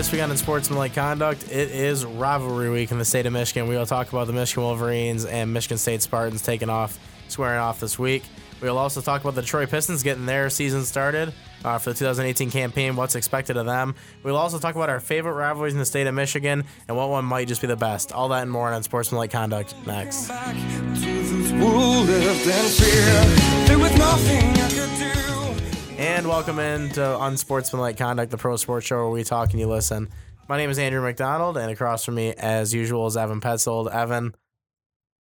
[0.00, 3.68] This week on Sportsmanlike Conduct, it is rivalry week in the state of Michigan.
[3.68, 7.80] We will talk about the Michigan Wolverines and Michigan State Spartans taking off, squaring off
[7.80, 8.22] this week.
[8.62, 11.34] We will also talk about the Detroit Pistons getting their season started
[11.66, 13.94] uh, for the 2018 campaign, what's expected of them.
[14.22, 17.26] We'll also talk about our favorite rivalries in the state of Michigan and what one
[17.26, 18.10] might just be the best.
[18.10, 20.30] All that and more on Sportsmanlike Conduct next.
[26.00, 30.08] And welcome into Unsportsmanlike Conduct, the pro sports show where we talk and you listen.
[30.48, 33.92] My name is Andrew McDonald, and across from me, as usual, is Evan Petzold.
[33.94, 34.34] Evan,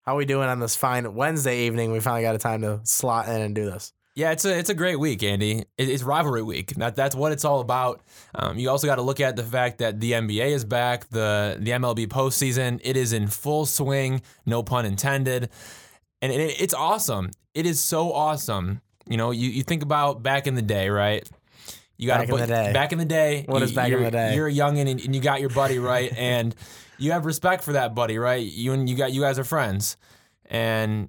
[0.02, 1.90] how are we doing on this fine Wednesday evening?
[1.90, 3.92] We finally got a time to slot in and do this.
[4.14, 5.64] Yeah, it's a it's a great week, Andy.
[5.76, 6.70] It- It's rivalry week.
[6.76, 8.00] That, that's what it's all about.
[8.34, 11.08] Um, you also got to look at the fact that the NBA is back.
[11.10, 14.22] The the MLB postseason it is in full swing.
[14.46, 15.50] No pun intended.
[16.22, 17.30] And it, it's awesome.
[17.54, 18.80] It is so awesome.
[19.08, 21.28] You know, you, you think about back in the day, right?
[21.96, 22.72] You got Back in the day.
[22.72, 23.44] Back in the day.
[23.48, 24.34] What is you- back in the day?
[24.34, 26.54] You're a youngin' and, and you got your buddy right, and
[26.98, 28.44] you have respect for that buddy, right?
[28.44, 29.96] You and you got you guys are friends,
[30.46, 31.08] and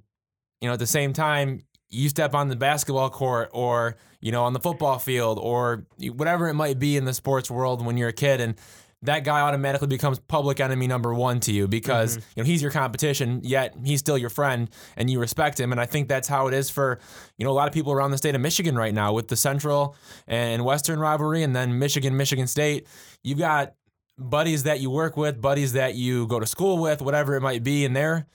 [0.60, 4.44] you know, at the same time, you step on the basketball court or, you know,
[4.44, 8.10] on the football field or whatever it might be in the sports world when you're
[8.10, 8.54] a kid and
[9.02, 12.26] that guy automatically becomes public enemy number one to you because Mm-hmm.
[12.36, 15.72] you know he's your competition, yet he's still your friend and you respect him.
[15.72, 16.98] And I think that's how it is for
[17.38, 19.36] you know a lot of people around the state of Michigan right now with the
[19.36, 22.86] Central and Western rivalry, and then Michigan, Michigan State.
[23.22, 23.74] You've got
[24.18, 27.64] buddies that you work with, buddies that you go to school with, whatever it might
[27.64, 28.26] be, and they're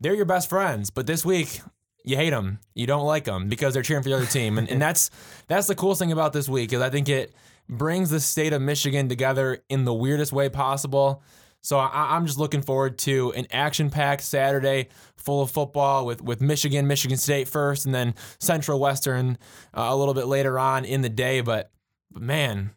[0.00, 0.90] they're your best friends.
[0.90, 1.60] But this week,
[2.04, 4.68] you hate them, you don't like them because they're cheering for the other team, and,
[4.68, 5.10] and that's
[5.48, 7.32] that's the coolest thing about this week is I think it
[7.70, 11.22] brings the state of Michigan together in the weirdest way possible.
[11.62, 16.40] So I, I'm just looking forward to an action-packed Saturday full of football with with
[16.40, 19.38] Michigan, Michigan State first, and then Central Western
[19.72, 21.42] uh, a little bit later on in the day.
[21.42, 21.70] But,
[22.10, 22.70] but man,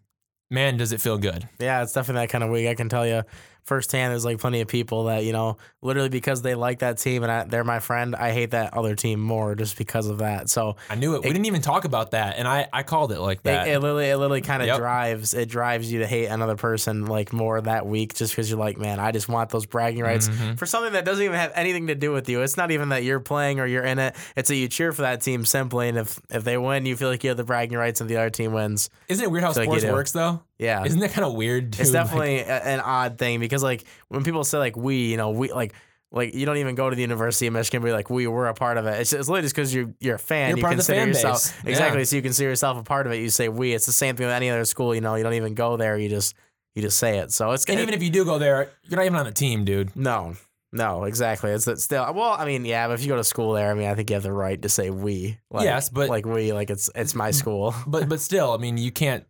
[0.52, 1.48] man, does it feel good.
[1.60, 2.68] Yeah, it's definitely that kind of week.
[2.68, 3.24] I can tell you
[3.66, 7.24] firsthand, there's like plenty of people that, you know, literally because they like that team
[7.24, 10.50] and I, they're my friend, I hate that other team more just because of that.
[10.50, 11.24] So I knew it.
[11.24, 13.68] We didn't even talk about that, and I, I called it like that.
[13.68, 14.78] It, it literally, it literally kind of Yep.
[14.78, 18.60] drives it drives you to hate another person like more that week, just because you're
[18.60, 20.56] like, man, I just want those bragging rights Mm-hmm.
[20.56, 22.42] for something that doesn't even have anything to do with you.
[22.42, 24.16] It's not even that you're playing or you're in it.
[24.36, 27.10] It's that you cheer for that team simply, and if if they win, you feel
[27.10, 28.90] like you have the bragging rights, and the other team wins.
[29.08, 29.92] Isn't it weird how like sports do.
[29.92, 30.42] works though?
[30.60, 31.74] Yeah, Isn't that kind of weird?
[31.74, 31.82] Too?
[31.82, 35.18] it's Like, definitely a- an odd thing because like when people say like we, you
[35.18, 35.74] know, we like.
[36.16, 38.54] Like you don't even go to the University of Michigan, but like we were a
[38.54, 39.02] part of it.
[39.02, 40.50] It's, it's literally just because you're you're a fan.
[40.50, 41.72] You're you part of the consider fan yourself base.
[41.72, 42.02] exactly.
[42.02, 42.06] Yeah.
[42.06, 43.16] So you consider yourself a part of it.
[43.18, 43.74] You say we.
[43.74, 44.94] It's the same thing with any other school.
[44.94, 45.98] You know, you don't even go there.
[45.98, 46.36] You just
[46.76, 47.32] you just say it.
[47.32, 49.66] So it's and even if you do go there, you're not even on the team,
[49.66, 49.96] dude.
[49.96, 50.36] no,
[50.72, 51.50] no, exactly.
[51.50, 52.36] It's it's still well.
[52.38, 54.14] I mean, yeah, but if you go to school there, I mean, I think you
[54.14, 55.40] have the right to say we.
[55.50, 57.74] Like, Yes, but- like we, like it's it's my school.
[57.88, 59.26] But but still, I mean, you can't.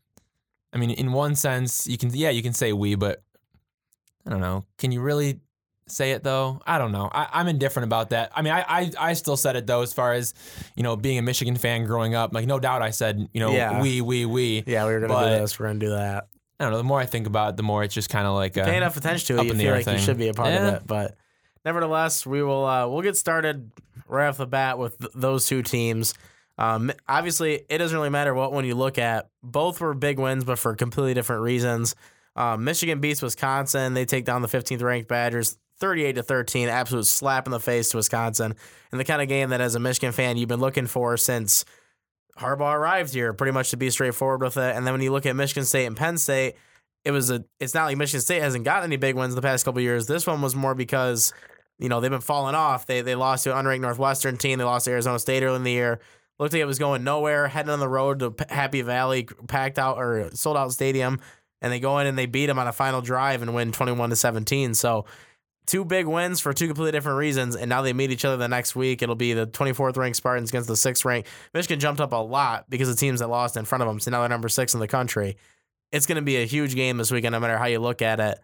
[0.73, 2.09] I mean, in one sense, you can.
[2.13, 3.22] Yeah, you can say we, but
[4.25, 4.66] I don't know.
[4.78, 5.39] Can you really
[5.88, 6.61] say it though?
[6.66, 7.09] I don't know.
[7.11, 8.31] I, I'm indifferent about that.
[8.35, 10.33] I mean, I, I I still said it though, as far as
[10.75, 12.33] you know, being a Michigan fan growing up.
[12.33, 13.81] Like, no doubt, I said you know, Yeah.
[13.81, 14.63] we we we.
[14.66, 15.59] Yeah, we were gonna But- do this.
[15.59, 16.28] We're gonna do that.
[16.59, 16.78] I don't know.
[16.78, 18.57] The more I think about it, the more it's just kind of like.
[18.57, 20.67] Uh, pay enough attention to it, you feel like you should be a part Yeah.
[20.69, 20.88] of it.
[20.88, 21.17] But
[21.66, 23.72] nevertheless, we will uh, we'll get started
[24.07, 26.13] right off the bat with th- those two teams.
[26.57, 29.29] Um, obviously, it doesn't really matter what one you look at.
[29.41, 31.95] Both were big wins, but for completely different reasons.
[32.35, 33.93] Um, Michigan beats Wisconsin.
[33.93, 35.57] They take down the 15th ranked Badgers.
[35.79, 38.55] 38 to 13, absolute slap in the face to Wisconsin.
[38.91, 41.65] And the kind of game that, as a Michigan fan, you've been looking for since
[42.37, 44.75] Harbaugh arrived here, pretty much to be straightforward with it.
[44.75, 46.55] And then when you look at Michigan State and Penn State,
[47.03, 47.43] it was a.
[47.59, 50.07] It's not like Michigan State hasn't gotten any big wins the past couple years.
[50.07, 51.33] This one was more because
[51.79, 52.85] you know they've been falling off.
[52.85, 54.57] They they lost to an unranked Northwestern team.
[54.57, 55.99] They lost to Arizona State early in the year.
[56.39, 57.47] Looked like it was going nowhere.
[57.47, 61.19] Heading on the road to Happy Valley, packed out or sold out stadium,
[61.61, 63.91] and they go in and they beat them on a final drive and win twenty
[63.91, 64.73] one to seventeen.
[64.73, 65.05] So
[65.66, 68.47] two big wins for two completely different reasons, and now they meet each other the
[68.47, 69.01] next week.
[69.01, 71.30] It'll be the 24th ranked Spartans against the sixth ranked.
[71.53, 74.12] Michigan jumped up a lot because the teams that lost in front of them, so
[74.12, 75.38] now they're number six in the country.
[75.91, 78.19] It's going to be a huge game this weekend, no matter how you look at
[78.19, 78.39] it.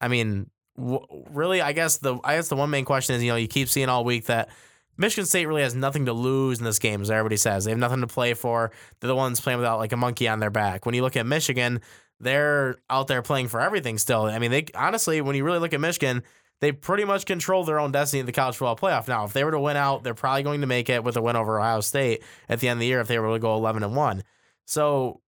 [0.00, 3.36] I mean, really, I guess the I guess the one main question is, you know,
[3.36, 4.50] you keep seeing all week that
[4.96, 7.64] Michigan State really has nothing to lose in this game, as everybody says.
[7.64, 8.70] They have nothing to play for.
[9.00, 10.86] They're the ones playing without like a monkey on their back.
[10.86, 11.80] When you look at Michigan,
[12.20, 14.22] they're out there playing for everything still.
[14.22, 16.22] I mean, they honestly, when you really look at Michigan,
[16.60, 19.08] they pretty much control their own destiny in the college football playoff.
[19.08, 21.22] Now, if they were to win out, they're probably going to make it with a
[21.22, 23.54] win over Ohio State at the end of the year if they were to go
[23.56, 24.22] 11 and 1.
[24.66, 25.20] So,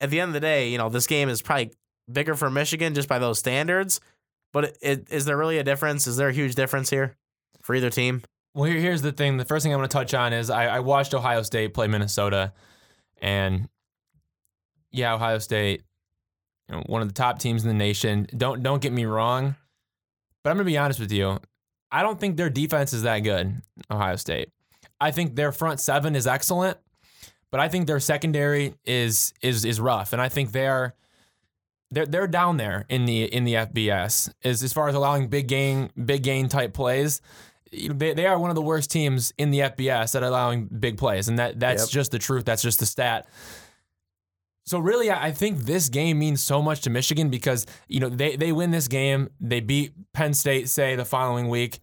[0.00, 1.72] at the end of the day, you know, this game is probably
[2.10, 4.00] bigger for Michigan just by those standards.
[4.52, 6.06] But it, it, is there really a difference?
[6.06, 7.16] Is there a huge difference here
[7.62, 8.22] for either team?
[8.54, 9.36] Well, here, here's the thing.
[9.36, 11.88] The first thing I'm going to touch on is I, I watched Ohio State play
[11.88, 12.52] Minnesota,
[13.20, 13.68] and
[14.92, 15.82] yeah, Ohio State,
[16.68, 18.28] you know, one of the top teams in the nation.
[18.36, 19.56] Don't don't get me wrong,
[20.42, 21.38] but I'm gonna be honest with you.
[21.90, 23.60] I don't think their defense is that good.
[23.90, 24.50] Ohio State.
[25.00, 26.78] I think their front seven is excellent,
[27.50, 30.94] but I think their secondary is is is rough, and I think they're
[31.90, 35.48] they're they're down there in the in the FBS as as far as allowing big
[35.48, 37.20] gain big gain type plays.
[37.74, 41.28] They, they are one of the worst teams in the FBS at allowing big plays,
[41.28, 41.90] and that that's Yep.
[41.90, 42.44] just the truth.
[42.44, 43.26] That's just the stat.
[44.66, 48.08] So really, I I think this game means so much to Michigan because you know
[48.08, 51.78] they they win this game, they beat Penn State, say the following week,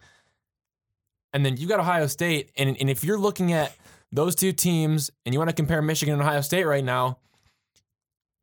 [1.32, 3.74] and then you got Ohio State, and and if you're looking at
[4.10, 7.18] those two teams and you want to compare Michigan and Ohio State right now,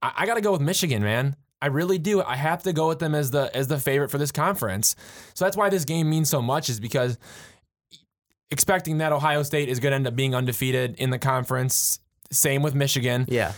[0.01, 1.35] I, I got to go with Michigan, man.
[1.61, 2.21] I really do.
[2.21, 4.95] I have to go with them as the as the favorite for this conference.
[5.33, 7.17] So that's why this game means so much, is because
[8.51, 11.99] expecting that Ohio State is going to end up being undefeated in the conference.
[12.31, 13.53] Same with Michigan Yeah.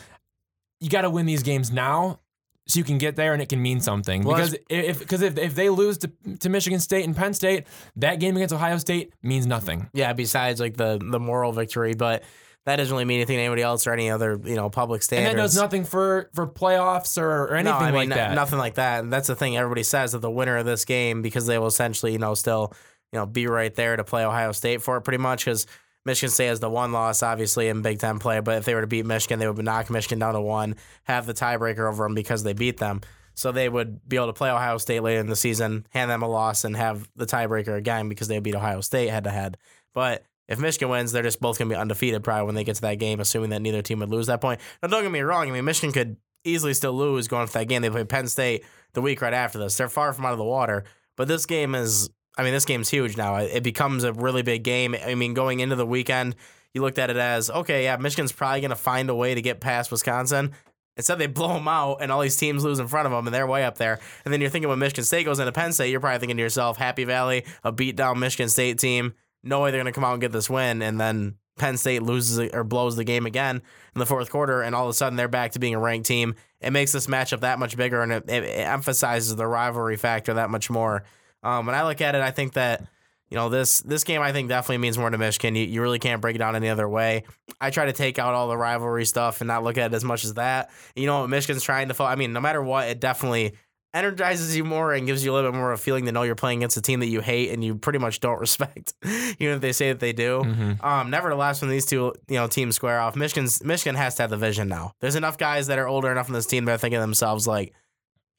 [0.80, 2.20] you got to win these games now
[2.68, 4.24] so you can get there and it can mean something.
[4.24, 7.68] Well, because if because if, if they lose to, to Michigan State and Penn State,
[7.98, 9.90] that game against Ohio State means nothing.
[9.94, 12.24] Yeah, besides like the the moral victory, but
[12.66, 15.04] that doesn't really mean anything to anybody else or any other, you know, public And
[15.04, 15.36] standards.
[15.36, 18.36] that does nothing for for playoffs or, or anything no, I mean, like no- that.
[18.36, 19.04] Nothing like that.
[19.04, 21.68] And that's the thing everybody says that the winner of this game, because they will
[21.68, 22.74] essentially, you know, still,
[23.12, 25.66] you know, be right there to play Ohio State for it pretty much because
[26.06, 28.40] Michigan State has the one loss, obviously, in Big Ten play.
[28.40, 31.26] But if they were to beat Michigan, they would knock Michigan down to one, have
[31.26, 33.02] the tiebreaker over them because they beat them.
[33.34, 36.22] So they would be able to play Ohio State later in the season, hand them
[36.22, 39.58] a loss, and have the tiebreaker again because they beat Ohio State head to head.
[39.94, 42.76] But if Michigan wins, they're just both going to be undefeated probably when they get
[42.76, 44.60] to that game, assuming that neither team would lose that point.
[44.82, 45.48] Now, don't get me wrong.
[45.48, 47.82] I mean, Michigan could easily still lose going to that game.
[47.82, 49.78] They play Penn State the week right after this.
[49.78, 50.84] They're far from out of the water.
[51.16, 53.36] But this game is, I mean, this game's huge now.
[53.38, 54.96] It becomes a really big game.
[55.06, 56.36] I mean, going into the weekend,
[56.74, 59.42] you looked at it as, okay, yeah, Michigan's probably going to find a way to
[59.42, 60.52] get past Wisconsin.
[60.98, 63.34] Instead, they blow them out, and all these teams lose in front of them, and
[63.34, 64.00] they're way up there.
[64.26, 66.44] And then you're thinking when Michigan State goes into Penn State, you're probably thinking to
[66.44, 69.14] yourself, Happy Valley, a beat down Michigan State team.
[69.44, 70.82] No way they're going to come out and get this win.
[70.82, 73.62] And then Penn State loses or blows the game again
[73.94, 76.08] in the fourth quarter, and all of a sudden they're back to being a ranked
[76.08, 76.36] team.
[76.60, 80.50] It makes this matchup that much bigger, and it, it, emphasizes the rivalry factor that
[80.50, 81.04] much more.
[81.44, 82.88] Um, when I look at it, I think that
[83.30, 85.56] you know this this game I think definitely means more to Michigan.
[85.56, 87.24] You, you really can't break it down any other way.
[87.60, 90.04] I try to take out all the rivalry stuff and not look at it as
[90.04, 90.72] much as that.
[90.96, 91.94] You know what Michigan's trying to.
[91.94, 93.54] fo- I mean, no matter what, it definitely
[93.94, 96.24] energizes you more and gives you a little bit more of a feeling to know
[96.24, 99.56] you're playing against a team that you hate and you pretty much don't respect, even
[99.56, 100.42] if they say that they do.
[100.46, 100.84] Mhm.
[100.84, 104.30] Um, nevertheless, when these two you know teams square off, Michigan's Michigan has to have
[104.30, 104.94] the vision now.
[105.02, 107.48] There's enough guys that are older enough in this team that are thinking to themselves
[107.48, 107.74] like,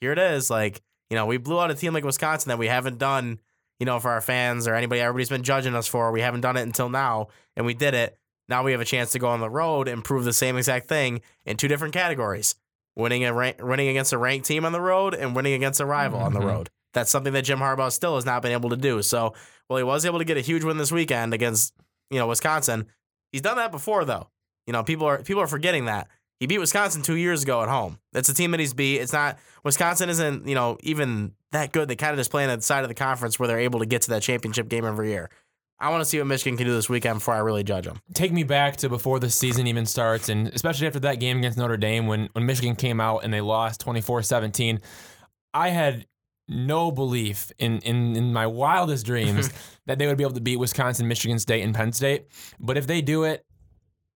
[0.00, 2.68] here it is, like you know we blew out a team like Wisconsin that we
[2.68, 3.38] haven't done,
[3.78, 5.00] you know, for our fans or anybody.
[5.00, 6.10] Everybody's been judging us for.
[6.12, 8.18] We haven't done it until now, and we did it.
[8.48, 10.88] Now we have a chance to go on the road and prove the same exact
[10.88, 12.54] thing in two different categories:
[12.96, 15.86] winning a rank, winning against a ranked team on the road and winning against a
[15.86, 16.46] rival on the Mhm.
[16.46, 16.70] road.
[16.94, 19.00] That's something that Jim Harbaugh still has not been able to do.
[19.02, 19.32] So,
[19.68, 21.72] well, he was able to get a huge win this weekend against
[22.10, 22.86] you know Wisconsin.
[23.32, 24.28] He's done that before though.
[24.66, 26.08] You know, people are people are forgetting that.
[26.38, 27.98] He beat Wisconsin two years ago at home.
[28.12, 28.98] That's a team that he's beat.
[28.98, 31.88] It's not Wisconsin isn't, you know, even that good.
[31.88, 33.86] They kind of just play on the side of the conference where they're able to
[33.86, 35.30] get to that championship game every year.
[35.82, 38.00] I want to see what Michigan can do this weekend before I really judge them.
[38.14, 41.58] Take me back to before the season even starts, and especially after that game against
[41.58, 44.80] Notre Dame when, when Michigan came out and they lost 24 17.
[45.52, 46.06] I had
[46.48, 49.50] no belief in, in, in my wildest dreams
[49.86, 52.26] that they would be able to beat Wisconsin, Michigan State, and Penn State.
[52.60, 53.44] But if they do it,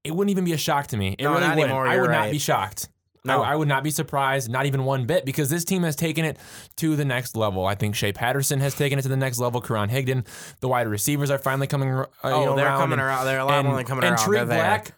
[0.04, 1.16] it wouldn't even be a shock to me.
[1.18, 1.60] It No, really wouldn't.
[1.62, 2.88] anymore, I would not be shocked.
[3.26, 3.42] No.
[3.42, 6.24] I, I would not be surprised, not even one bit, because this team has taken
[6.24, 6.38] it
[6.76, 7.66] to the next level.
[7.66, 9.60] I think Shea Patterson has taken it to the next level.
[9.60, 10.26] Karan Higdon,
[10.60, 11.90] the wide receivers are finally coming.
[11.92, 13.24] Uh, Oh, you know, they're around coming and- around.
[13.26, 14.26] They're a lot and, more than coming and around.
[14.26, 14.58] Tariq They're there.
[14.58, 14.92] Black,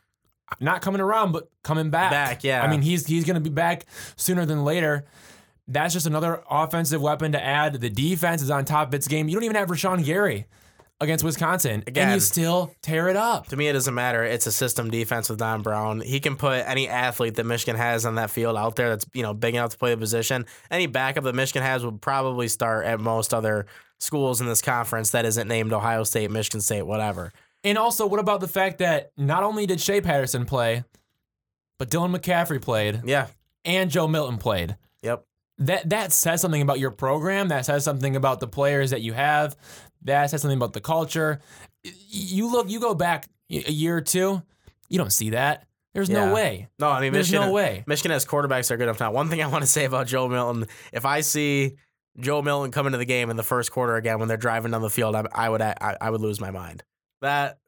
[0.60, 2.10] not coming around, but coming back.
[2.10, 2.62] Back, yeah.
[2.62, 3.84] I mean, he's he's going to be back
[4.16, 5.04] sooner than later.
[5.70, 7.74] That's just another offensive weapon to add.
[7.74, 9.28] The defense is on top of its game.
[9.28, 10.46] You don't even have Rashan Gary
[11.00, 12.12] against Wisconsin, and Again.
[12.14, 13.46] you still tear it up.
[13.48, 14.24] To me, it doesn't matter.
[14.24, 16.00] It's a system defense with Don Brown.
[16.00, 19.22] He can put any athlete that Michigan has on that field out there that's you
[19.22, 20.44] know big enough to play the position.
[20.70, 23.66] Any backup that Michigan has would probably start at most other
[24.00, 27.32] schools in this conference that isn't named Ohio State, Michigan State, whatever.
[27.64, 30.84] And also, what about the fact that not only did Shea Patterson play,
[31.78, 33.26] but Dylan McCaffrey played Yeah.
[33.64, 34.76] and Joe Milton played.
[35.02, 35.24] Yep.
[35.58, 37.48] That that says something about your program.
[37.48, 39.56] That says something about the players that you have.
[40.02, 41.40] That says something about the culture.
[41.82, 44.42] You look, you go back a year or two,
[44.88, 45.66] you don't see that.
[45.94, 46.26] There's Yeah.
[46.26, 46.68] no way.
[46.78, 47.48] No, I mean There's Michigan.
[47.48, 47.82] no way.
[47.86, 49.10] Michigan has quarterbacks that are good enough now.
[49.10, 51.76] One thing I want to say about Joe Milton: if I see
[52.20, 54.82] Joe Milton come into the game in the first quarter again when they're driving down
[54.82, 56.82] the field, I, I would I, I would lose my mind.
[57.22, 57.58] That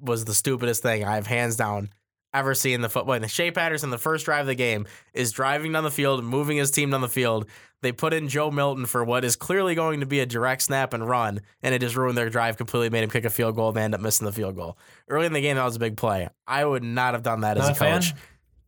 [0.00, 1.90] was the stupidest thing I've hands down
[2.38, 3.06] ever see in the foot.
[3.06, 6.56] When Shea Patterson, the first drive of the game, is driving down the field, moving
[6.56, 7.46] his team down the field.
[7.82, 10.94] They put in Joe Milton for what is clearly going to be a direct snap
[10.94, 13.68] and run, and it just ruined their drive completely, made him kick a field goal,
[13.68, 14.78] and they end up missing the field goal.
[15.08, 16.28] Early in the game, that was a big play.
[16.46, 18.00] I would not have done that as Not a a fan?
[18.00, 18.14] coach.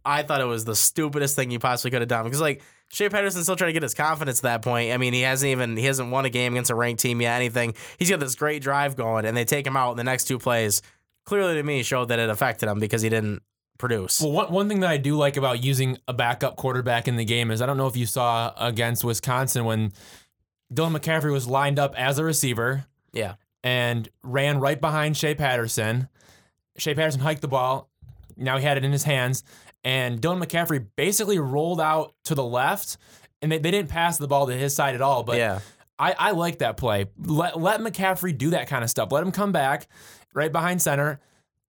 [0.05, 3.11] I thought it was the stupidest thing you possibly could have done because like Shea
[3.11, 4.93] Patterson's still trying to get his confidence at that point.
[4.93, 7.35] I mean, he hasn't even he hasn't won a game against a ranked team yet.
[7.37, 7.75] Anything.
[7.99, 10.39] He's got this great drive going, and they take him out in the next two
[10.39, 10.81] plays.
[11.27, 13.43] Clearly, to me, showed that it affected him because he didn't
[13.79, 14.21] produce.
[14.21, 17.25] Well, one, one thing that I do like about using a backup quarterback in the
[17.25, 19.93] game is I don't know if you saw against Wisconsin when
[20.73, 26.09] Dylan McCaffrey was lined up as a receiver yeah, and ran right behind Shea Patterson.
[26.77, 27.89] Shea Patterson hiked the ball.
[28.37, 29.43] Now he had it in his hands.
[29.85, 32.99] And Dylan McCaffrey basically rolled out to the left.
[33.41, 35.23] And they, they didn't pass the ball to his side at all.
[35.23, 35.61] But yeah,
[35.99, 37.07] I, I like that play.
[37.19, 39.11] Let, let McCaffrey do that kind of stuff.
[39.13, 39.89] Let him come back
[40.35, 41.21] right behind center.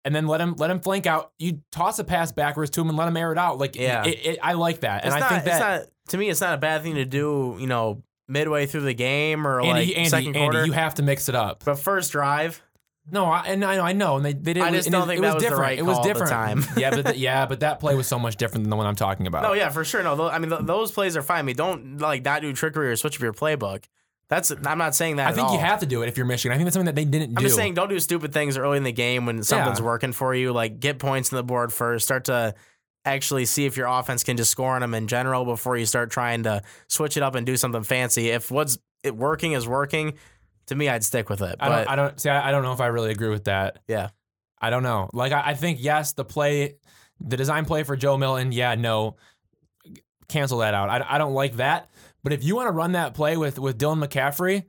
[0.04, 1.30] And then let him let him flank out.
[1.38, 3.58] You toss a pass backwards to him and let him air it out.
[3.58, 4.04] Like Yeah.
[4.04, 6.28] it, it, I like that, and it's I not, think that it's not to me.
[6.28, 7.56] It's not a bad thing to do.
[7.60, 10.66] You know, midway through the game or Andy, like Andy, second Andy, quarter.
[10.66, 11.62] you have to mix it up.
[11.64, 12.60] but first drive,
[13.10, 14.66] No, I, and I know, I know, and they, they didn't.
[14.68, 15.62] I just don't it, think it that was was the different.
[15.62, 16.30] right it was the different.
[16.30, 16.64] time.
[16.76, 18.96] yeah, but th- yeah, but that play was so much different than the one I'm
[18.96, 19.42] talking about.
[19.44, 20.02] No, yeah, for sure.
[20.02, 21.38] No, tho- I mean th- those plays are fine.
[21.38, 23.84] I mean, don't like not do trickery or switch up your playbook.
[24.32, 25.28] That's I'm not saying that.
[25.28, 26.54] I think you have to do it if you're Michigan.
[26.54, 27.34] I think that's something that they didn't do.
[27.36, 29.84] I'm just saying, don't do stupid things early in the game when something's Yeah.
[29.84, 30.52] working for you.
[30.54, 32.06] Like get points on the board first.
[32.06, 32.54] Start to
[33.04, 36.10] actually see if your offense can just score on them in general before you start
[36.10, 38.30] trying to switch it up and do something fancy.
[38.30, 40.14] If what's it working is working,
[40.68, 41.56] to me, I'd stick with it.
[41.60, 41.88] I don't.
[41.90, 42.30] I don't see.
[42.30, 43.80] I, I don't know if I really agree with that.
[43.86, 44.08] yeah,
[44.62, 45.10] I don't know.
[45.12, 46.76] Like I, I think yes, the play,
[47.20, 48.50] the design play for Joe Milton.
[48.50, 49.16] Yeah, no,
[50.28, 50.88] cancel that out.
[50.88, 51.90] I, I don't like that.
[52.22, 54.64] But if you want to run that play with with Dylan McCaffrey,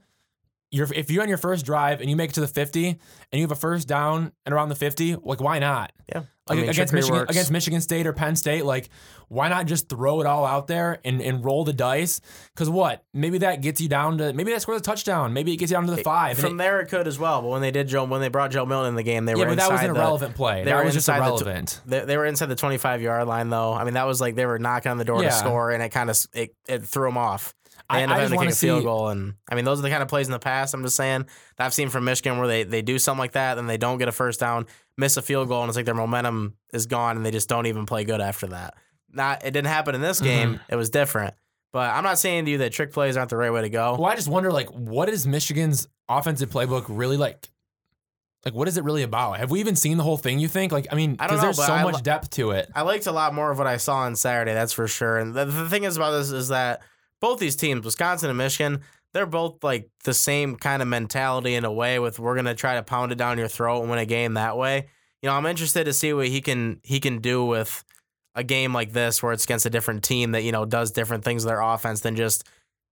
[0.73, 2.97] you're if you're on your first drive and you make it to the 50 and
[3.31, 5.91] you have a first down and around the 50, like why not?
[6.13, 6.23] yeah.
[6.49, 7.31] Like I mean, against Michigan, works.
[7.31, 8.89] against Michigan State or Penn State, like
[9.29, 12.19] why not just throw it all out there and, and roll the dice?
[12.53, 13.01] Because what?
[13.13, 15.31] Maybe that gets you down to maybe that scores a touchdown.
[15.31, 16.31] Maybe it gets you down to the five.
[16.31, 17.41] and From it- there, it could as well.
[17.41, 19.37] But when they did Joe, when they brought Joe Milton in the game, they yeah,
[19.39, 20.65] were but that was an the- irrelevant play.
[20.65, 21.81] they That were was just inside the irrelevant.
[21.85, 23.71] They, they were inside the 25 yard line though.
[23.71, 25.29] I mean, that was like they were knocking on the door Yeah.
[25.29, 27.53] to score, and it kind of it, it threw them off.
[27.93, 29.55] They I- ended I up just having to kick a field see- goal, and I
[29.55, 30.73] mean, those are the kind of plays in the past.
[30.73, 31.25] I'm just saying
[31.57, 33.97] that I've seen from Michigan where they they do something like that, then they don't
[33.97, 34.65] get a first down,
[34.97, 37.65] miss a field goal, and it's like their momentum is gone, and they just don't
[37.67, 38.73] even play good after that.
[39.11, 40.25] Not it didn't happen in this Mm-hmm.
[40.27, 40.59] game.
[40.69, 41.33] It was different.
[41.71, 43.95] But I'm not saying to you that trick plays aren't the right way to go.
[43.99, 47.49] Well, I just wonder, like, what is Michigan's offensive playbook really like?
[48.45, 49.39] Like, what is it really about?
[49.39, 50.37] Have we even seen the whole thing?
[50.37, 50.71] You think?
[50.71, 52.69] Like, I mean, because there's so I much lo- depth to it.
[52.75, 55.17] I liked a lot more of what I saw on Saturday, that's for sure.
[55.17, 56.81] And the, the thing is about this is that
[57.23, 58.81] both these teams, Wisconsin and Michigan,
[59.13, 62.75] they're both like the same kind of mentality in a way with we're gonna try
[62.75, 64.87] to pound it down your throat and win a game that way.
[65.21, 67.85] You know, I'm interested to see what he can he can do with
[68.35, 71.23] a game like this where it's against a different team that, you know, does different
[71.23, 72.43] things with their offense than just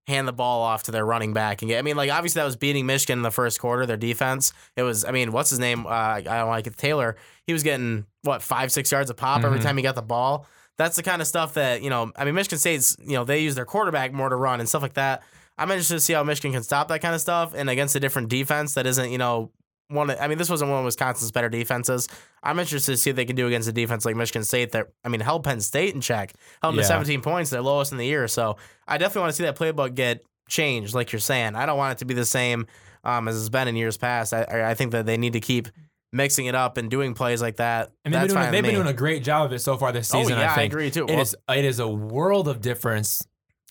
[0.08, 2.46] hand the ball off to their running back and get I mean, like obviously that
[2.46, 4.54] was beating Michigan in the first quarter, their defense.
[4.78, 5.86] It was I mean, what's his name?
[5.86, 7.18] Uh, I don't like it, Taylor.
[7.48, 9.64] He was getting what, five, six yards a pop every Mhm.
[9.64, 10.48] time he got the ball
[10.84, 12.12] that's the kind of stuff that you know.
[12.16, 14.82] I mean, Michigan State's you know they use their quarterback more to run and stuff
[14.82, 15.24] like that.
[15.58, 18.00] I'm interested to see how Michigan can stop that kind of stuff and against a
[18.00, 19.52] different defense that isn't you know
[19.90, 20.10] one.
[20.10, 22.08] of- I mean, this wasn't one of Wisconsin's better defenses.
[22.42, 24.88] I'm interested to see what they can do against a defense like Michigan State that
[25.06, 26.84] I mean held Penn State in check, held them Yeah.
[26.84, 28.28] to 17 points, their lowest in the year.
[28.28, 28.58] So
[28.88, 31.56] I definitely want to see that playbook get changed, like you're saying.
[31.56, 32.66] I don't want it to be the same
[33.04, 34.34] um, as it's been in years past.
[34.34, 35.68] I- I, I think that they need to keep
[36.14, 37.92] mixing it up and doing plays like that.
[38.04, 40.08] And they've, been doing, they've been doing a great job of it so far this
[40.08, 40.20] season.
[40.20, 40.40] Oh, season.
[40.40, 41.06] yeah, I I agree, too.
[41.06, 43.26] It Well- is it is a world of difference.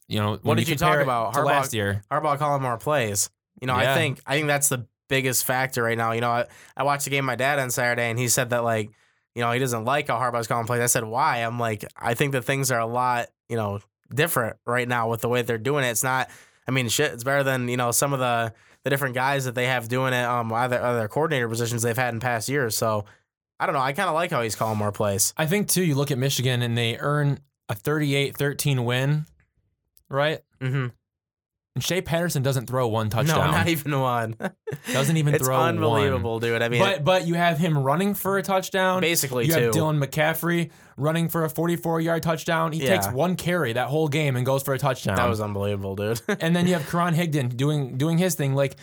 [0.09, 1.35] You know, What did you talk about?
[1.35, 2.03] Harbaugh- last year?
[2.11, 3.31] Harbaugh calling more plays.
[3.61, 3.93] You know, Yeah.
[3.93, 6.13] I think I think that's the biggest factor right now.
[6.13, 8.65] You know, I, I watched the game my dad on Saturday, and he said that
[8.65, 8.91] like,
[9.35, 10.81] you know, he doesn't like how Harbaugh's calling plays.
[10.81, 11.39] I said why?
[11.39, 13.81] I'm like, I think that things are a lot, you know,
[14.13, 15.89] different right now with the way they're doing it.
[15.91, 16.29] It's not.
[16.67, 18.53] I mean, shit, it's better than you know some of the
[18.85, 20.25] the different guys that they have doing it.
[20.25, 22.77] Um, other other coordinator positions they've had in past years.
[22.77, 23.05] So
[23.59, 23.81] I don't know.
[23.81, 25.35] I kind of like how he's calling more plays.
[25.37, 25.85] I think too.
[25.85, 29.27] You look at Michigan and they earn a 38-13 win,
[30.09, 30.41] right?
[30.61, 30.89] Mm-hmm.
[31.77, 33.47] And Shea Patterson doesn't throw one touchdown.
[33.47, 34.35] No, not even one.
[34.93, 35.77] doesn't even it's throw one.
[35.77, 36.63] It's unbelievable, dude.
[36.63, 39.01] I mean, but but you have him running for a touchdown.
[39.01, 39.61] basically you too.
[39.61, 42.73] have Dylan McCaffrey running for a 44 yard touchdown.
[42.73, 45.15] He takes one carry that whole game and goes for a touchdown.
[45.15, 46.21] that was unbelievable, dude.
[46.41, 48.55] and then you have Karan Higdon doing doing his thing.
[48.55, 48.77] Like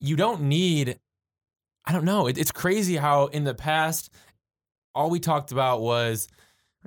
[0.00, 0.98] you don't need.
[1.84, 2.26] I don't know.
[2.26, 4.10] It, it's crazy how in the past,
[4.94, 6.26] all we talked about was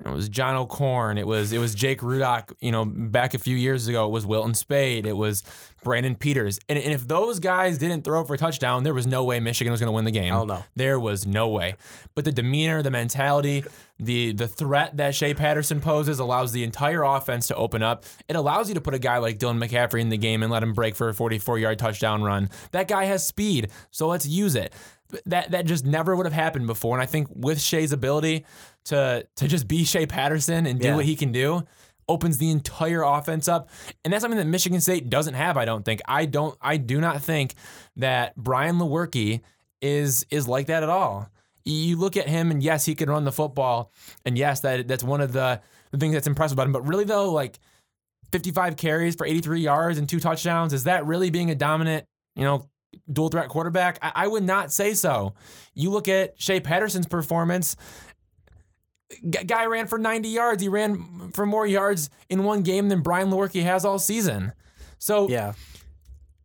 [0.03, 1.17] It was John O'Korn.
[1.17, 2.53] It was it was Jake Rudock.
[2.59, 5.05] You know, back a few years ago, it was Wilton Speight.
[5.05, 5.41] It was
[5.83, 6.59] Brandon Peters.
[6.67, 9.71] And, and if those guys didn't throw for a touchdown, there was no way Michigan
[9.71, 10.33] was going to win the game.
[10.33, 10.63] Hell no.
[10.75, 11.75] There was no way.
[12.13, 13.63] But the demeanor, the mentality,
[13.97, 18.03] the the threat that Shea Patterson poses allows the entire offense to open up.
[18.27, 20.61] It allows you to put a guy like Dylan McCaffrey in the game and let
[20.61, 22.49] him break for a 44 yard touchdown run.
[22.71, 24.73] That guy has speed, so let's use it.
[25.25, 26.95] That that just never would have happened before.
[26.95, 28.45] And I think with Shea's ability
[28.85, 30.95] to to just be Shea Patterson and do Yeah.
[30.95, 31.63] what he can do
[32.07, 33.69] opens the entire offense up.
[34.03, 36.01] And that's something that Michigan State doesn't have, I don't think.
[36.07, 37.55] I don't I do not think
[37.95, 39.41] that Brian Lewerke
[39.81, 41.29] is is like that at all.
[41.67, 43.91] You look at him and yes, he can run the football.
[44.23, 46.73] And yes, that that's one of the, the things that's impressive about him.
[46.73, 47.57] But really though, like
[48.31, 52.05] 55 carries for 83 yards and two touchdowns, is that really being a dominant,
[52.35, 52.67] you know,
[53.11, 53.99] dual threat quarterback?
[54.01, 55.33] I, I would not say so.
[55.73, 57.75] You look at Shea Patterson's performance.
[59.29, 60.61] G- Guy ran for 90 yards.
[60.61, 64.53] He ran for more yards in one game than Brian Lewerke has all season.
[64.97, 65.53] So Yeah.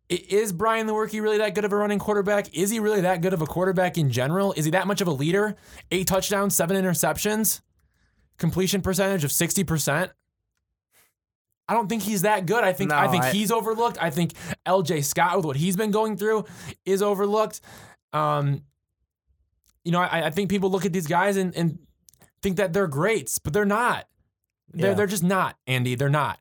[0.09, 2.53] Is Brian Lewerke really that good of a running quarterback?
[2.53, 4.51] Is he really that good of a quarterback in general?
[4.53, 5.55] Is he that much of a leader?
[5.89, 7.61] Eight touchdowns, seven interceptions,
[8.37, 10.11] completion percentage of 60%.
[11.67, 12.63] I don't think he's that good.
[12.63, 13.97] I think No, I think I- he's overlooked.
[14.01, 14.33] I think
[14.65, 16.45] LJ Scott with what he's been going through
[16.85, 17.61] is overlooked.
[18.13, 18.63] Um,
[19.83, 21.79] you know, I, I think people look at these guys and, and
[22.41, 24.07] think that they're greats, but they're not.
[24.73, 24.93] They're Yeah.
[24.95, 25.95] they're just not, Andy.
[25.95, 26.39] They're not.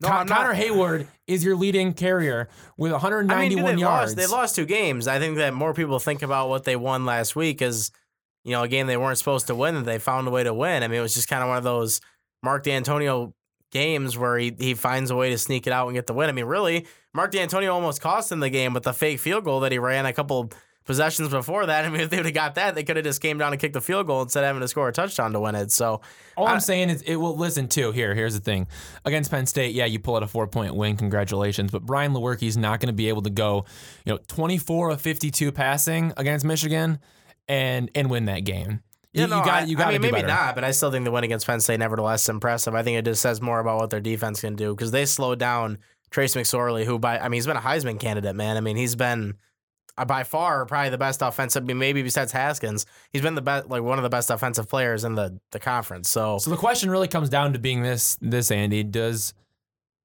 [0.00, 2.48] No, Con- not- Connor Heyward is your leading carrier
[2.78, 4.12] with 191 I mean, they yards.
[4.12, 4.16] lost.
[4.16, 5.06] They lost two games.
[5.08, 7.90] I think that more people think about what they won last week as,
[8.44, 10.54] you know, a game they weren't supposed to win that they found a way to
[10.54, 10.82] win.
[10.82, 12.00] I mean, it was just kind of one of those
[12.42, 13.34] Mark Dantonio
[13.70, 16.28] games where he, he finds a way to sneak it out and get the win.
[16.28, 19.60] I mean, really, Mark Dantonio almost cost him the game with the fake field goal
[19.60, 20.50] that he ran a couple
[20.86, 21.84] possessions before that.
[21.86, 23.60] I mean, if they would have got that, they could have just came down and
[23.60, 25.70] kicked the field goal instead of having to score a touchdown to win it.
[25.70, 26.00] So,
[26.36, 27.92] All I- I'm saying is, it will listen too.
[27.92, 28.66] Here, here's the thing:
[29.04, 31.70] against Penn State, yeah, you pull out a four point win, congratulations.
[31.70, 33.64] But Brian Lewerke's not going to be able to go,
[34.04, 36.98] you know, 24 of 52 passing against Michigan
[37.48, 38.82] and and win that game.
[39.12, 40.26] You, Yeah, no, you got I- you got I mean, maybe better.
[40.28, 42.74] not, but I still think the win against Penn State, nevertheless, is impressive.
[42.74, 45.38] I think it just says more about what their defense can do because they slowed
[45.38, 45.78] down
[46.10, 48.56] Trace McSorley, who by I mean he's been a Heisman candidate, man.
[48.56, 49.34] I mean he's been
[49.98, 51.64] uh, by far probably the best offensive.
[51.64, 55.14] Maybe besides Haskins, he's been the best, like one of the best offensive players in
[55.16, 56.08] the the conference.
[56.08, 59.34] So, So the question really comes down to being this this Andy: Does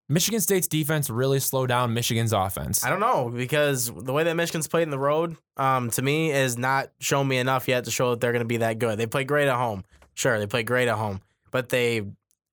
[0.08, 2.86] Michigan State's defense really slow down Michigan's offense?
[2.86, 6.32] I don't know because the way that Michigan's played in the road, um, to me
[6.32, 9.00] is not shown me enough yet to show that they're going to be that good.
[9.00, 12.04] They play great at home, sure, they play great at home, but they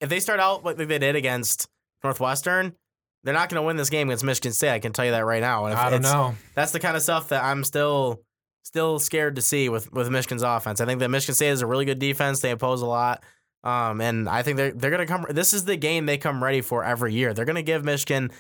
[0.01, 1.69] if they start out like they did against
[2.03, 2.75] Northwestern,
[3.23, 4.73] they're not going to win this game against Michigan State.
[4.73, 5.67] I can tell you that right now.
[5.67, 6.35] I don't know.
[6.55, 8.21] That's the kind of stuff that I'm still
[8.65, 10.81] still scared to see with with Michigan's offense.
[10.81, 12.41] I think that Michigan State is a really good defense.
[12.41, 13.23] They oppose a lot.
[13.65, 15.27] Um, and I think they're they're gonna come.
[15.31, 17.33] This is the game they come ready for every year.
[17.35, 18.31] They're gonna give Michigan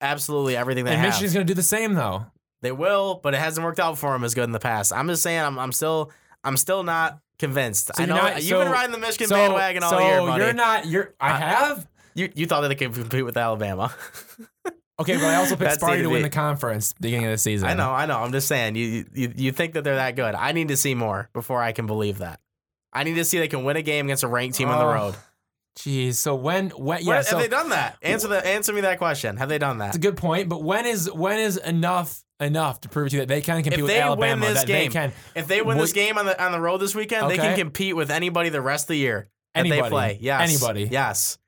[0.00, 1.08] absolutely everything they And have.
[1.10, 2.26] Michigan's going to do the same though.
[2.62, 4.92] They will, but it hasn't worked out for them as good in the past.
[4.92, 6.10] I'm just saying, I'm, I'm still,
[6.44, 7.94] I'm still not convinced.
[7.94, 10.44] So I know not- you've been riding the Michigan so, bandwagon all so year, buddy.
[10.44, 10.86] you're not.
[10.86, 11.14] You're.
[11.20, 11.88] I I- have.
[12.14, 13.94] you, you thought that they could compete with Alabama.
[15.00, 17.66] Okay, but I also picked Sparty to win the conference beginning of the season.
[17.66, 18.18] I know, I know.
[18.18, 20.34] I'm just saying, you, you, you think that they're that good.
[20.34, 22.38] I need to see more before I can believe that.
[22.92, 24.84] I need to see they can win a game against a ranked team on the
[24.84, 25.14] Oh, road.
[25.78, 26.14] Jeez.
[26.14, 27.96] So when when yeah, so have they done that?
[28.02, 29.36] Answer the answer me that question.
[29.36, 29.88] Have they done that?
[29.88, 30.48] it's a good point.
[30.48, 33.74] But when is when is enough enough to prove to you that they can compete
[33.78, 34.44] If with they Alabama?
[34.44, 36.60] win this that game, they can if they win this game on the on the
[36.60, 37.60] road this weekend, they can Okay.
[37.60, 39.82] compete with anybody the rest of the year that Anybody.
[39.82, 40.18] they play.
[40.20, 40.88] Yes, Anybody.
[40.90, 41.38] Yes.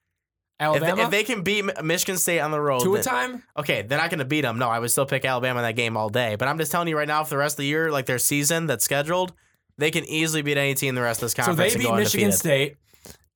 [0.60, 2.98] If Alabama they, if they can beat Mi- Michigan State on the road, two a
[2.98, 3.42] then- time.
[3.56, 4.58] okay, they're not going to beat them.
[4.58, 6.36] No, I would still pick Alabama in that game all day.
[6.36, 8.20] But I'm just telling you right now, for the rest of the year, like their
[8.20, 9.32] season that's scheduled,
[9.78, 11.58] they can easily beat any team the rest of this So conference.
[11.72, 12.38] they and beat go Michigan undefeated.
[12.38, 12.76] State,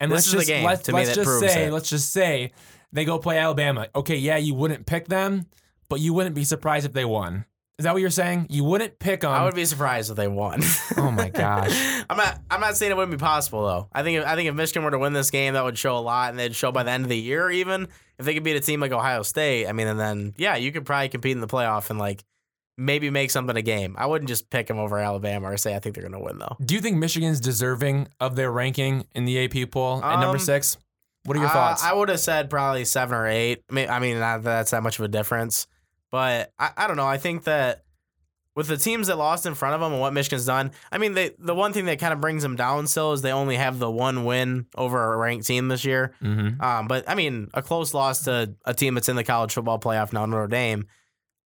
[0.01, 1.65] and This let's is the just game, let's, to me, let's that just proves say
[1.67, 1.73] it.
[1.73, 2.53] let's just say
[2.93, 3.89] they go play Alabama.
[3.95, 5.47] Okay, yeah, you wouldn't pick them,
[5.89, 7.45] but you wouldn't be surprised if they won.
[7.79, 8.47] Is that what you're saying?
[8.49, 9.31] You wouldn't pick them.
[9.33, 10.63] I would be surprised if they won.
[10.97, 11.73] Oh my gosh.
[12.11, 12.41] I'm not.
[12.51, 13.89] I'm not saying it wouldn't be possible though.
[13.93, 14.19] I think.
[14.21, 16.31] If, I think if Michigan were to win this game, that would show a lot,
[16.31, 17.51] and they'd show by the end of the year.
[17.51, 20.57] Even if they could beat a team like Ohio State, I mean, and then yeah,
[20.57, 22.25] you could probably compete in the playoff and like
[22.79, 23.95] maybe make something a game.
[23.99, 26.39] I wouldn't just pick them over Alabama or say I think they're going to win
[26.39, 26.57] though.
[26.65, 30.39] Do you think Michigan's deserving of their ranking in the AP poll at number Um,
[30.39, 30.77] six?
[31.25, 31.83] What are your Uh, thoughts?
[31.83, 33.65] I would have said probably seven or eight.
[33.71, 35.67] I mean, I mean, not that that's that much of a difference,
[36.11, 37.07] but I, I don't know.
[37.07, 37.83] I think that
[38.55, 41.15] with the teams that lost in front of them and what Michigan's done, I mean,
[41.15, 43.79] they the one thing that kind of brings them down still is they only have
[43.79, 46.15] the one win over a ranked team this year.
[46.23, 46.61] mm-hmm.
[46.63, 49.79] Um, but I mean, a close loss to a team that's in the college football
[49.81, 50.87] playoff now, Notre Dame.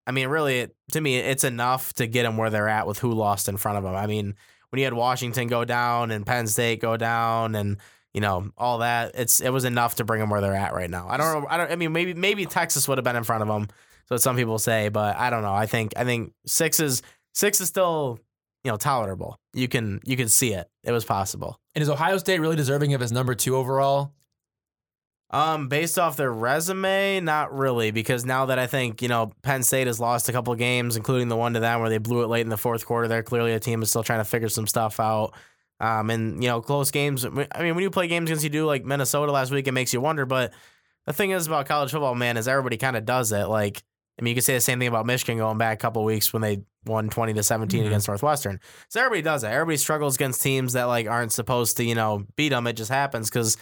[0.07, 3.11] I mean, really, to me, it's enough to get them where they're at with who
[3.11, 3.95] lost in front of them.
[3.95, 4.35] I mean,
[4.69, 7.77] when you had Washington go down and Penn State go down, and
[8.13, 9.11] you know, all that.
[9.15, 11.07] It's it was enough to bring them where they're at right now.
[11.09, 11.47] I don't know.
[11.49, 11.71] I don't.
[11.71, 13.67] I mean, maybe maybe Texas would have been in front of them.
[14.09, 15.53] So some people say, but I don't know.
[15.53, 17.01] I think I think six is
[17.33, 18.19] six is still
[18.63, 19.39] you know tolerable.
[19.53, 20.69] You can you can see it.
[20.83, 21.59] It was possible.
[21.75, 24.13] And is Ohio State really deserving of his number two overall?
[25.33, 29.63] Um, based off their resume, not really, because now that I think you know Penn
[29.63, 32.27] State has lost a couple games, including the one to them where they blew it
[32.27, 33.07] late in the fourth quarter.
[33.07, 35.33] They're clearly a team that's still trying to figure some stuff out.
[35.79, 37.23] Um, and you know, close games.
[37.25, 39.93] I mean, when you play games against you do like Minnesota last week, it makes
[39.93, 40.25] you wonder.
[40.25, 40.53] But
[41.05, 43.45] the thing is about college football, man, is everybody kind of does it.
[43.47, 43.81] Like,
[44.19, 46.33] I mean, you can say the same thing about Michigan going back a couple weeks
[46.33, 47.87] when they won twenty to 17 Mhm.
[47.87, 48.59] against Northwestern.
[48.89, 49.47] So everybody does it.
[49.47, 52.67] Everybody struggles against teams that like aren't supposed to, you know, beat them.
[52.67, 53.55] It just happens because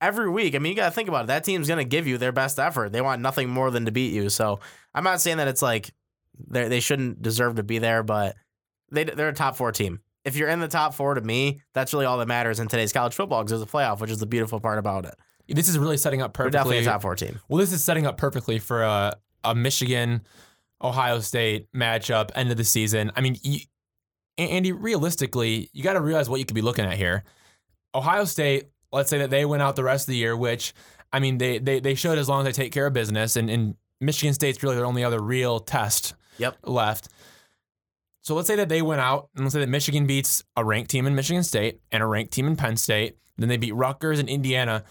[0.00, 0.54] every week.
[0.54, 1.26] I mean, you got to think about it.
[1.28, 2.92] That team's going to give you their best effort.
[2.92, 4.28] They want nothing more than to beat you.
[4.30, 4.60] So
[4.94, 5.90] I'm not saying that it's like
[6.48, 8.36] they they shouldn't deserve to be there, but
[8.90, 10.00] they they're a top four team.
[10.24, 12.92] If you're in the top four, to me, that's really all that matters in today's
[12.92, 15.14] college football because there's a playoff, which is the beautiful part about it.
[15.46, 16.90] This is really setting up They're definitely perfectly.
[16.90, 17.40] a top four team.
[17.48, 20.22] Well, this is setting up perfectly for a, a Michigan
[20.82, 23.12] Ohio State matchup end of the season.
[23.14, 23.60] I mean, you,
[24.38, 27.24] Andy, realistically, you got to realize what you could be looking at here.
[27.94, 30.72] Ohio State, let's say that they went out the rest of the year, which
[31.12, 33.36] I mean, they they, they should as long as they take care of business.
[33.36, 36.56] And, and Michigan State's really their only other real test Yep.
[36.64, 37.08] left.
[38.22, 40.90] So let's say that they went out and let's say that Michigan beats a ranked
[40.90, 43.16] team in Michigan State and a ranked team in Penn State.
[43.36, 44.84] Then they beat Rutgers and Indiana.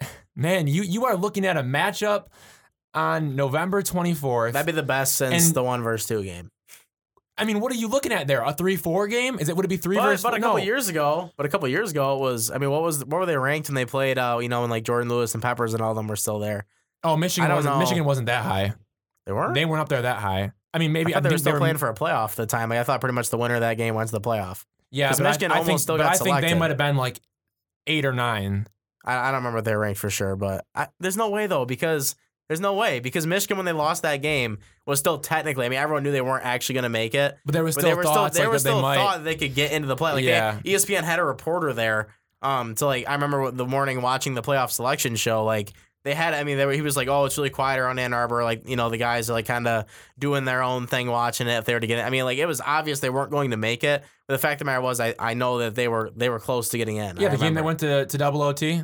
[0.36, 2.26] Man, you you are looking at a matchup
[2.94, 4.52] on November 24th.
[4.52, 6.50] That'd be the best since And- the one versus two game.
[7.38, 8.42] I mean, what are you looking at there?
[8.42, 9.38] A 3-4 game?
[9.38, 10.48] Is it would it be 3 But, versus but a no.
[10.48, 12.50] couple years ago, but a couple years ago it was.
[12.50, 14.18] I mean, what was what were they ranked when they played?
[14.18, 16.38] Uh, you know, when like Jourdan Lewis and Peppers and all of them were still
[16.38, 16.66] there.
[17.04, 17.78] Oh, Michigan wasn't know.
[17.78, 18.74] Michigan wasn't that high.
[19.26, 19.54] They weren't.
[19.54, 20.52] They weren't up there that high.
[20.74, 22.46] I mean, maybe I thought they were still were- playing for a playoff at the
[22.46, 22.68] time.
[22.70, 24.64] Like, I thought pretty much the winner of that game went to the playoff.
[24.90, 27.20] Yeah, but Michigan I, almost think, still got I think they might have been like
[27.86, 28.66] 8 or 9.
[29.04, 31.46] I, I don't remember what they were ranked for sure, but I, there's no way
[31.46, 32.14] though because
[32.48, 35.66] there's no way because Michigan when they lost that game was still technically.
[35.66, 37.88] I mean, everyone knew they weren't actually going to make it, But there was still
[37.88, 39.72] they were still thoughts like were that they still might thought that they could get
[39.72, 40.12] into the play.
[40.12, 40.58] Like Yeah.
[40.64, 42.08] they, ESPN had a reporter there.
[42.40, 45.44] Um, to like I remember the morning watching the playoff selection show.
[45.44, 45.72] Like
[46.04, 48.14] they had, I mean, they were, he was like, "Oh, it's really quiet around Ann
[48.14, 49.84] Arbor." Like you know, the guys are like kind of
[50.18, 52.02] doing their own thing, watching it if they were to get it.
[52.02, 54.04] I mean, like it was obvious they weren't going to make it.
[54.28, 56.38] But the fact of the matter was, I, I know that they were they were
[56.38, 57.16] close to getting in.
[57.16, 58.82] Yeah, I the game that went to, to double OT.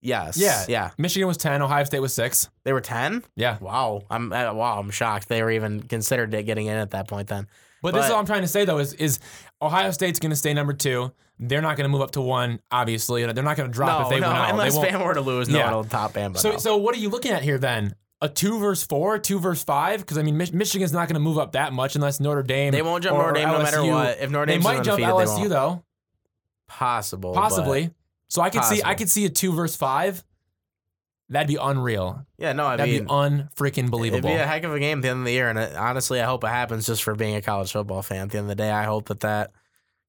[0.00, 0.36] Yes.
[0.36, 0.64] Yeah.
[0.68, 0.90] Yeah.
[0.96, 2.48] Michigan was 10, Ohio State was 6.
[2.64, 3.24] They were ten.
[3.34, 3.58] Yeah.
[3.60, 4.02] Wow.
[4.10, 4.78] I'm uh, wow.
[4.78, 7.28] I'm shocked they were even considered getting in at that point.
[7.28, 7.48] Then.
[7.82, 9.18] But, this is But- all I'm trying to say though is is
[9.60, 11.12] Ohio State's going to stay number 2.
[11.40, 13.24] They're not going to move up to 1, obviously.
[13.32, 14.28] They're not going to drop no, if they no.
[14.28, 14.50] win out.
[14.50, 14.88] Unless they.
[14.88, 15.72] Bama were to lose, no Yeah.
[15.74, 16.36] will top Bama.
[16.36, 16.58] So, no.
[16.58, 17.94] so what are you looking at here then?
[18.20, 20.00] A two versus four, two versus five?
[20.00, 22.72] Because I mean, Mich- Michigan's not going to move up that much unless Notre Dame.
[22.72, 24.18] they won't jump Notre Dame no matter what.
[24.20, 25.84] If Notre They Dame's might jump LSU though,
[26.66, 27.32] Possible.
[27.34, 27.90] but- possibly.
[28.28, 30.22] So I could see, I could see a two versus five.
[31.30, 32.26] That'd be unreal.
[32.38, 32.52] yeah.
[32.54, 32.66] No.
[32.66, 34.28] I That'd mean, be unfreaking believable.
[34.28, 35.76] it'd be a heck of a game at the end of the year, and it,
[35.76, 38.22] honestly, I hope it happens just for being a college football fan.
[38.22, 39.50] At the end of the day, I hope that that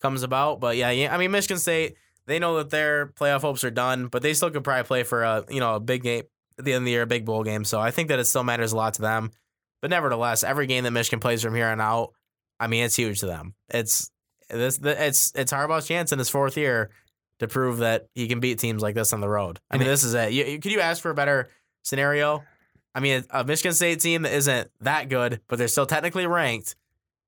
[0.01, 0.61] comes about.
[0.61, 1.13] But yeah, yeah.
[1.13, 4.49] I mean, Michigan State, they know that their playoff hopes are done, but they still
[4.49, 6.23] could probably play for a you know a big game
[6.57, 7.65] at the end of the year, a big bowl game.
[7.65, 9.31] So I think that it still matters a lot to them.
[9.81, 12.13] But nevertheless, every game that Michigan plays from here on out,
[12.59, 13.55] I mean, it's huge to them.
[13.69, 14.09] It's
[14.49, 16.91] this, it's it's Harbaugh's chance in his fourth year
[17.39, 19.59] to prove that he can beat teams like this on the road.
[19.71, 20.31] I mean, this is it.
[20.33, 21.49] You, you- could you ask for a better
[21.83, 22.43] scenario?
[22.93, 26.75] I mean, a Michigan State team that isn't that good, but they're still technically ranked,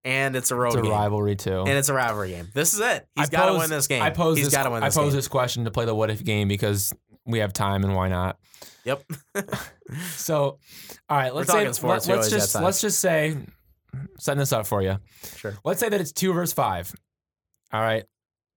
[0.04, 0.80] and it's a road game.
[0.80, 1.60] it's a game, rivalry too.
[1.60, 2.48] and it's a rivalry game.
[2.54, 3.08] This is it.
[3.16, 4.02] He's got to win this game.
[4.02, 4.54] I pose He's this.
[4.56, 5.16] got to win This I pose game.
[5.18, 6.94] this question to play the what if game because
[7.26, 8.38] we have time and why not?
[8.86, 9.04] Yep.
[10.16, 10.58] So,
[11.10, 13.36] all right, let's say talking sports, we let, us just let's just say
[14.20, 14.98] setting this up for you.
[15.36, 15.54] sure.
[15.66, 16.94] Let's say that it's two versus five.
[17.74, 18.06] All right.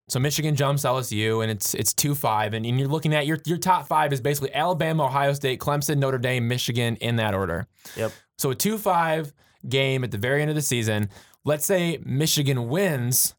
[0.09, 3.39] So Michigan jumps LSU and it's it's two five, and, and you're looking at your
[3.47, 7.67] your top five is basically Alabama, Ohio State, Clemson, Notre Dame, Michigan in that order.
[7.97, 8.13] Yep.
[8.39, 9.33] So a two five
[9.67, 11.09] game at the very end of the season.
[11.45, 13.35] Let's say Michigan wins.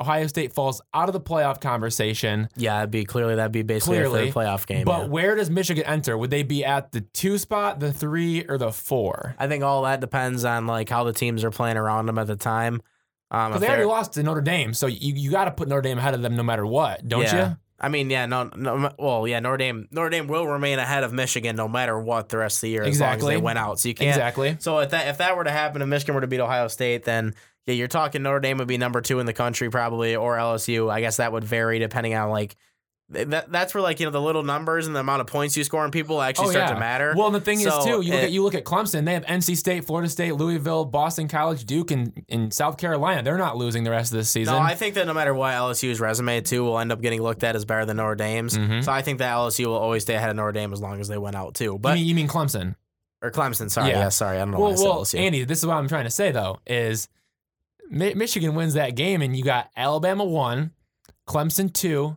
[0.00, 2.48] Ohio State falls out of the playoff conversation.
[2.56, 4.28] Yeah, it'd be clearly that'd be basically Clearly.
[4.30, 4.84] a playoff game.
[4.84, 5.08] But yeah.
[5.08, 6.18] where does Michigan enter?
[6.18, 9.36] Would they be at the two spot, the three, or the four?
[9.38, 12.26] I think all that depends on like how the teams are playing around them at
[12.26, 12.82] the time.
[13.32, 15.98] Um, they already lost to Notre Dame, so you, you got to put Notre Dame
[15.98, 17.48] ahead of them no matter what, don't Yeah.
[17.50, 17.56] you?
[17.80, 21.12] I mean, yeah, no, no, well, yeah, Notre Dame, Notre Dame will remain ahead of
[21.12, 23.16] Michigan no matter what the rest of the year, exactly.
[23.16, 23.80] as long as they went out.
[23.80, 24.10] So you can't.
[24.10, 24.56] Exactly.
[24.60, 27.02] So if that if that were to happen, if Michigan were to beat Ohio State,
[27.04, 27.34] then
[27.66, 30.92] yeah, you're talking Notre Dame would be number two in the country probably, or LSU.
[30.92, 32.54] I guess that would vary depending on like
[33.12, 35.64] that that's where like you know the little numbers and the amount of points you
[35.64, 37.12] score and people actually start to matter.
[37.14, 39.04] Oh, Well, the thing So, is too, you look it- at you look at Clemson.
[39.04, 43.22] They have NC State, Florida State, Louisville, Boston College, Duke, and in South Carolina.
[43.22, 44.54] They're not losing the rest of this season.
[44.54, 47.44] No, I think that no matter what LSU's resume too will end up getting looked
[47.44, 48.56] at as better than Notre Dame's.
[48.56, 48.84] Mhm.
[48.84, 51.08] So I think that LSU will always stay ahead of Notre Dame as long as
[51.08, 51.64] they went out too.
[51.64, 52.74] you, But mean, you mean Clemson?
[53.22, 53.98] or Clemson, sorry, Yeah.
[54.00, 55.26] yeah, sorry, I don't know why Well, I said well.
[55.26, 57.08] Andy, this is what I'm trying to say though is
[57.88, 60.70] Mi- Michigan wins that game, and you got Alabama one,
[61.28, 62.16] Clemson two,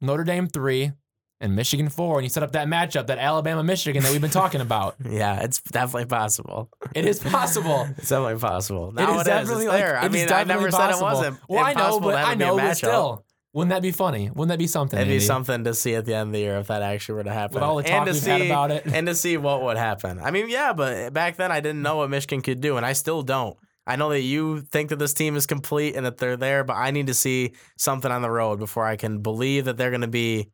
[0.00, 0.92] Notre Dame three,
[1.40, 4.30] and Michigan four, and you set up that matchup, that Alabama Michigan that we've been
[4.30, 4.96] talking about.
[5.08, 6.70] yeah, it's definitely possible.
[6.94, 7.88] It is possible.
[7.98, 8.92] It's definitely possible.
[8.92, 9.24] Now is it is.
[9.26, 9.98] definitely It's like, there.
[9.98, 10.78] I mean, I never possible.
[10.78, 11.38] said it wasn't.
[11.48, 14.30] Well, I know, but I it know, but still, wouldn't that be funny?
[14.30, 14.98] Wouldn't that be something?
[14.98, 15.24] It'd be Andy?
[15.24, 17.54] something to see at the end of the year if that actually were to happen.
[17.54, 18.86] With all the and talk to we've see, had about it.
[18.86, 20.18] and to see what would happen.
[20.20, 22.92] I mean, yeah, but back then I didn't know what Michigan could do, and I
[22.92, 23.56] still don't.
[23.86, 26.74] I know that you think that this team is complete and that they're there, but
[26.74, 30.00] I need to see something on the road before I can believe that they're going
[30.00, 30.48] to be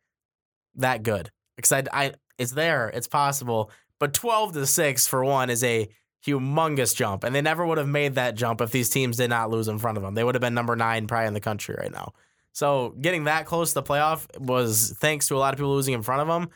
[0.76, 1.30] that good.
[1.56, 5.88] Because I, I, it's there, it's possible, but twelve to six for one is a
[6.26, 9.50] humongous jump, and they never would have made that jump if these teams did not
[9.50, 10.14] lose in front of them.
[10.14, 12.12] They would have been number nine probably in the country right now.
[12.52, 15.94] So getting that close to the playoff was thanks to a lot of people losing
[15.94, 16.50] in front of them.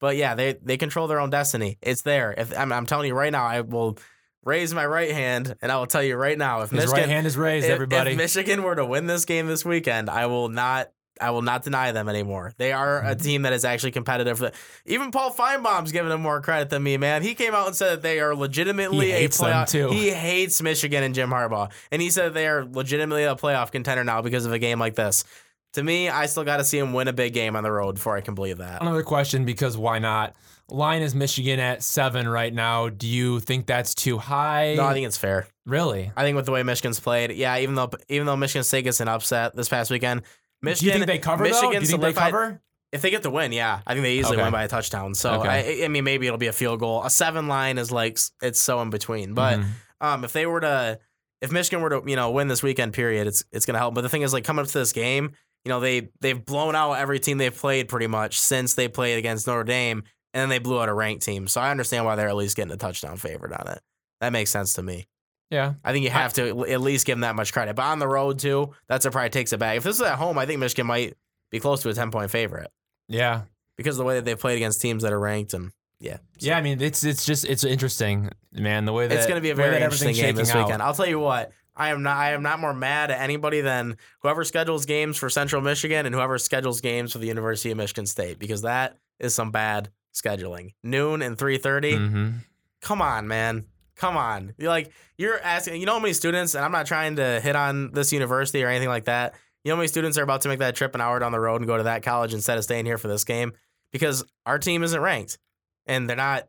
[0.00, 1.78] But yeah, they they control their own destiny.
[1.80, 2.34] It's there.
[2.36, 3.98] If I'm, I'm telling you right now, I will
[4.46, 7.08] raise my right hand and I will tell you right now, if His Michigan, right
[7.08, 8.12] hand is raised, if, everybody.
[8.12, 10.90] if Michigan were to win this game this weekend, I will not.
[11.18, 12.52] I will not deny them anymore.
[12.58, 13.08] They are Mm-hmm.
[13.08, 14.52] a team that is actually competitive.
[14.84, 17.22] Even Paul Finebaum's giving them more credit than me, man.
[17.22, 19.70] He came out and said that they are legitimately He a playoff.
[19.70, 19.88] too.
[19.88, 24.04] He hates Michigan and Jim Harbaugh, and he said they are legitimately a playoff contender
[24.04, 25.24] now because of a game like this.
[25.72, 27.94] To me, I still got to see him win a big game on the road
[27.94, 28.82] before I can believe that.
[28.82, 30.34] Another question because why not?
[30.68, 32.88] Line is Michigan at seven right now.
[32.88, 34.74] Do you think that's too high?
[34.74, 35.46] No, I think it's fair.
[35.64, 36.10] really.
[36.16, 39.00] I think with the way Michigan's played, yeah, even though even though Michigan State gets
[39.00, 40.22] an upset this past weekend,
[40.62, 40.86] Michigan.
[40.94, 41.50] Do you think they cover though?
[41.50, 42.60] Michigan Do you think they cover?
[42.92, 44.42] If they get the win, yeah, I think they easily Okay.
[44.44, 45.14] win by a touchdown.
[45.14, 45.82] So Okay.
[45.82, 47.02] I, I mean, maybe it'll be a field goal.
[47.04, 49.34] A seven line is like it's so in between.
[49.34, 49.66] But Mhm.
[50.00, 50.98] um, if they were to,
[51.42, 53.94] if Michigan were to, you know, win this weekend, period, it's it's gonna help.
[53.94, 55.32] But the thing is, like coming up to this game,
[55.64, 59.18] you know, they they've blown out every team they've played pretty much since they played
[59.18, 60.04] against Notre Dame,
[60.36, 61.48] and then they blew out a ranked team.
[61.48, 63.80] So I understand why they're at least getting a touchdown favorite on it.
[64.20, 65.06] That makes sense to me.
[65.50, 65.74] yeah.
[65.82, 67.74] I think you have to at least give them that much credit.
[67.76, 69.78] But on the road too, that's what probably takes it back.
[69.78, 71.14] If this is at home, I think Michigan might
[71.50, 72.70] be close to a ten point favorite
[73.08, 73.42] Yeah.
[73.78, 75.70] because of the way that they've played against teams that are ranked and
[76.00, 76.18] yeah.
[76.38, 78.84] So Yeah, I mean it's it's just it's interesting, man.
[78.84, 80.64] The way that it's going to be a very interesting game this out.
[80.66, 80.82] weekend.
[80.82, 81.52] I'll tell you what.
[81.78, 82.16] I am not.
[82.16, 86.14] I am not more mad at anybody than whoever schedules games for Central Michigan and
[86.14, 90.70] whoever schedules games for the University of Michigan State because that is some bad scheduling.
[90.82, 92.40] Noon and three Mhm.
[92.80, 93.66] come on, man.
[93.96, 94.54] Come on.
[94.58, 97.54] You're like you're asking you know how many students, and I'm not trying to hit
[97.56, 99.34] on this university or anything like that.
[99.64, 101.40] You know how many students are about to make that trip an hour down the
[101.40, 103.52] road and go to that college instead of staying here for this game?
[103.92, 105.38] Because our team isn't ranked.
[105.86, 106.44] And they're not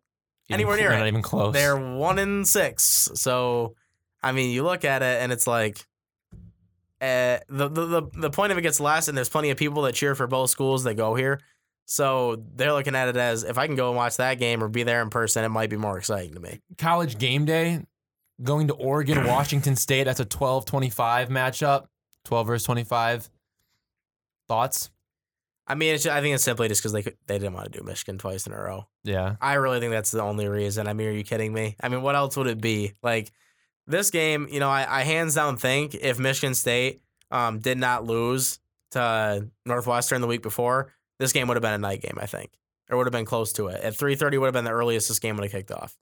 [0.50, 1.00] Even Anywhere near they're.
[1.00, 1.54] Not even close.
[1.54, 3.10] they're one in six.
[3.16, 3.76] So
[4.22, 5.86] I mean you look at it and it's like
[7.02, 9.84] uh, the, the the the point of it gets less, and there's plenty of people
[9.84, 11.40] that cheer for both schools that go here.
[11.90, 14.68] So they're looking at it as if I can go and watch that game or
[14.68, 16.60] be there in person, it might be more exciting to me.
[16.78, 17.82] college game day,
[18.44, 20.04] going to Oregon, Washington State.
[20.04, 21.88] That's a 12-25 matchup.
[22.26, 23.30] 12 versus 25.
[24.50, 24.90] Thoughts?
[25.66, 27.80] I mean, it's, I think it's simply just because they could- they didn't want to
[27.80, 28.88] do Michigan twice in a row.
[29.04, 29.36] Yeah.
[29.42, 30.88] I really think that's the only reason.
[30.88, 31.76] I mean, are you kidding me?
[31.82, 32.94] I mean, what else would it be?
[33.02, 33.32] Like
[33.86, 38.06] this game, you know, I, I hands down think if Michigan State um, did not
[38.06, 38.60] lose
[38.92, 42.18] to Northwestern the week before, this game would have been a night game.
[42.22, 42.52] I think,
[42.90, 43.82] or would have been close to it.
[43.82, 45.96] At three thirty would have been the earliest this game would have kicked off.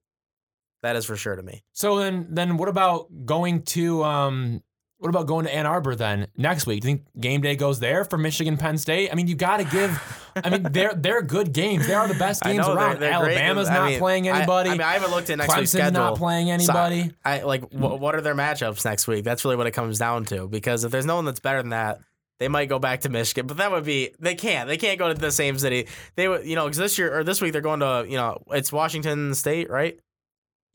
[0.84, 1.64] That is for sure to me.
[1.74, 4.62] So then then what about going to um
[4.98, 6.82] what about going to Ann Arbor then next week?
[6.82, 9.10] Do you think game day goes there for Michigan Penn State?
[9.12, 11.86] I mean, you got to give I mean, they're they're good games.
[11.88, 13.00] They are the best games know, they're- around.
[13.02, 13.78] they're great Alabama's games.
[13.78, 14.70] I not mean, playing anybody.
[14.70, 15.92] I, mean, I haven't looked at next week's Clemson's schedule.
[15.92, 17.12] not playing So, anybody.
[17.26, 19.26] I like wh- what are their matchups next week?
[19.26, 20.48] That's really what it comes down to.
[20.48, 22.00] Because if there's no one that's better than that,
[22.40, 23.48] they might go back to Michigan.
[23.48, 24.68] But that would be they can't.
[24.68, 25.88] They can't go to the same city.
[26.16, 28.44] They would, you know, because this year or this week they're going to, you know,
[28.52, 30.00] it's Washington State, right?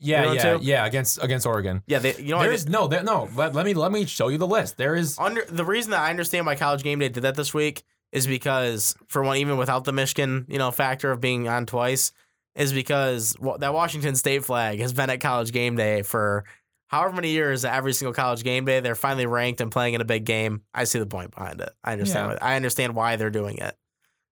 [0.01, 1.83] yeah, yeah, yeah, against against Oregon.
[1.85, 3.29] Yeah, they, you know, There's no, there, no.
[3.35, 4.77] Let, let me let me show you the list.
[4.77, 7.53] There is under the reason that I understand why College Game Day did that this
[7.53, 11.67] week is because for one, even without the Michigan, you know, factor of being on
[11.67, 12.13] twice,
[12.55, 16.45] is because that Washington State flag has been at College Game Day for
[16.91, 17.63] however many years.
[17.65, 20.61] Every single College Game Day, they're finally ranked and playing in a big game.
[20.73, 21.69] I see the point behind it.
[21.83, 22.33] I understand.
[22.33, 22.45] Yeah.
[22.45, 23.75] I understand why they're doing it.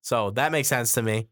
[0.01, 1.27] So that makes sense to me.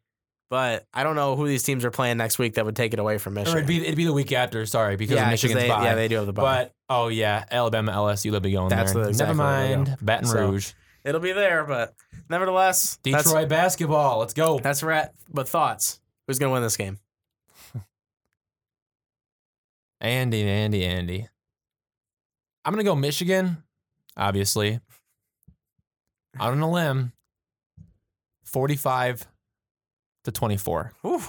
[0.50, 3.00] But I don't know who these teams are playing next week that would take it
[3.00, 3.58] away from or Michigan.
[3.58, 4.66] it'd be it'd be the week after.
[4.66, 5.84] Sorry, because yeah, Michigan's they, bye.
[5.84, 6.42] yeah, they do have the bye.
[6.64, 9.04] But oh yeah, Alabama, LSU, they'll be going That's there.
[9.04, 9.44] the- exactly Never
[9.84, 10.72] mind, Baton So- Rouge.
[11.04, 11.94] It'll be there, but
[12.30, 14.20] nevertheless, Detroit basketball.
[14.20, 14.60] Let's go.
[14.60, 15.08] That's right.
[15.34, 16.00] But thoughts?
[16.28, 16.98] Who's gonna win this game?
[20.00, 21.28] Andy, Andy, Andy.
[22.64, 23.64] I'm gonna go Michigan,
[24.16, 24.80] obviously.
[26.40, 27.14] Out on a limb.
[28.44, 29.28] 45
[30.26, 30.94] to 24.
[31.06, 31.22] Ooh,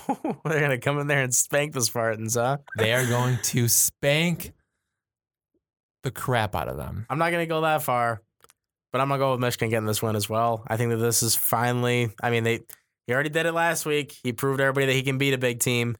[0.44, 2.59] they're gonna come in there and spank the Spartans, huh?
[2.76, 4.52] They are going to spank
[6.02, 7.07] the crap out of them.
[7.09, 8.22] I'm not gonna go that far,
[8.92, 10.64] but I'm gonna go with Michigan getting this win as well.
[10.66, 12.11] I think that this is finally.
[12.22, 12.61] I mean, they
[13.07, 14.16] he already did it last week.
[14.22, 15.96] He proved everybody that he can beat a big team,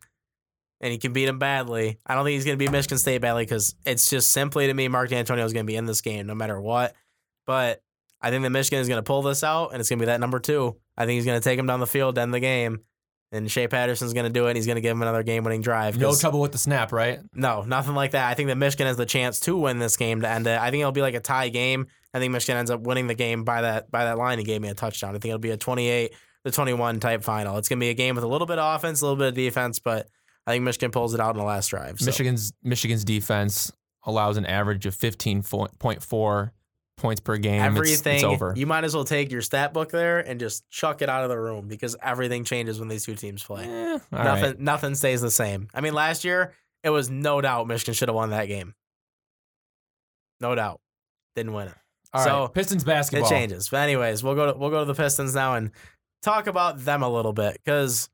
[0.81, 1.99] and he can beat him badly.
[2.07, 4.89] I don't think he's gonna beat Michigan State badly because it's just simply to me,
[4.89, 6.95] Mark Dantonio is gonna be in this game no matter what.
[7.47, 7.83] But
[8.21, 10.39] I think that Michigan is gonna pull this out, and it's gonna be that number
[10.39, 10.77] two.
[10.97, 12.81] I think he's gonna take him down the field, end the game.
[13.31, 14.51] And Shea Patterson's going to do it.
[14.53, 15.99] And he's going to give him another game-winning drive.
[15.99, 17.21] No trouble with the snap, right?
[17.35, 18.27] no, nothing like that.
[18.27, 20.59] I think that Michigan has the chance to win this game to end it.
[20.59, 21.89] I think it'll be like a tie game.
[22.15, 24.39] I think Michigan ends up winning the game by that by that line.
[24.39, 25.11] He gave me a touchdown.
[25.11, 26.15] I think it'll be a 28
[26.47, 27.59] to 21 type final.
[27.59, 29.35] It's gonna be a game with a little bit of offense, a little bit of
[29.35, 30.09] defense, but
[30.49, 32.01] I think Michigan pulls it out in the last drive.
[32.01, 32.07] So.
[32.07, 33.71] Michigan's Michigan's defense
[34.05, 36.51] allows an average of 15.4
[36.97, 37.55] points per game.
[37.57, 38.55] It's- everything it's, over.
[38.57, 41.29] you might as well take your stat book there and just chuck it out of
[41.29, 43.65] the room because everything changes when these two teams play.
[43.65, 44.59] Eh, nothing right.
[44.59, 45.69] nothing stays the same.
[45.75, 48.75] I mean, last year it was no doubt Michigan should have won that game.
[50.41, 50.81] No doubt.
[51.37, 51.75] Didn't win it.
[52.15, 52.55] All so, right.
[52.55, 53.29] Pistons basketball.
[53.29, 53.69] It changes.
[53.69, 55.73] But anyways, we'll go to we'll go to the Pistons now and
[56.23, 58.09] talk about them a little bit because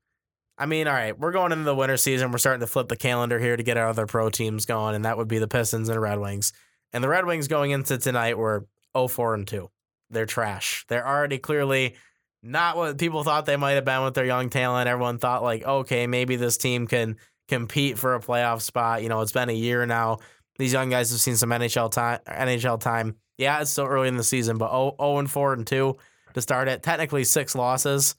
[0.57, 2.31] I mean, all right, we're going into the winter season.
[2.31, 5.03] We're starting to flip the calendar here to get our other pro teams going, and
[5.03, 6.53] that would be the Pistons and the Red Wings.
[6.93, 8.65] And the Red Wings going into tonight were
[8.95, 9.69] 0-4 and 2.
[10.11, 10.85] They're trash.
[10.87, 11.95] They're already clearly
[12.41, 14.87] not what people thought they might have been with their young talent.
[14.87, 17.17] Everyone thought like, okay, maybe this team can
[17.49, 19.03] compete for a playoff spot.
[19.03, 20.19] You know, it's been a year now.
[20.57, 22.19] These young guys have seen some NHL time.
[22.27, 23.15] NHL time.
[23.37, 25.95] Yeah, it's still early in the season, but 0, 0 and 4 and 2
[26.35, 26.81] to start it.
[26.81, 28.15] Technically six losses.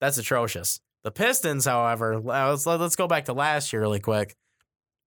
[0.00, 0.80] That's atrocious.
[1.02, 4.36] The Pistons, however, let's let's go back to last year really quick.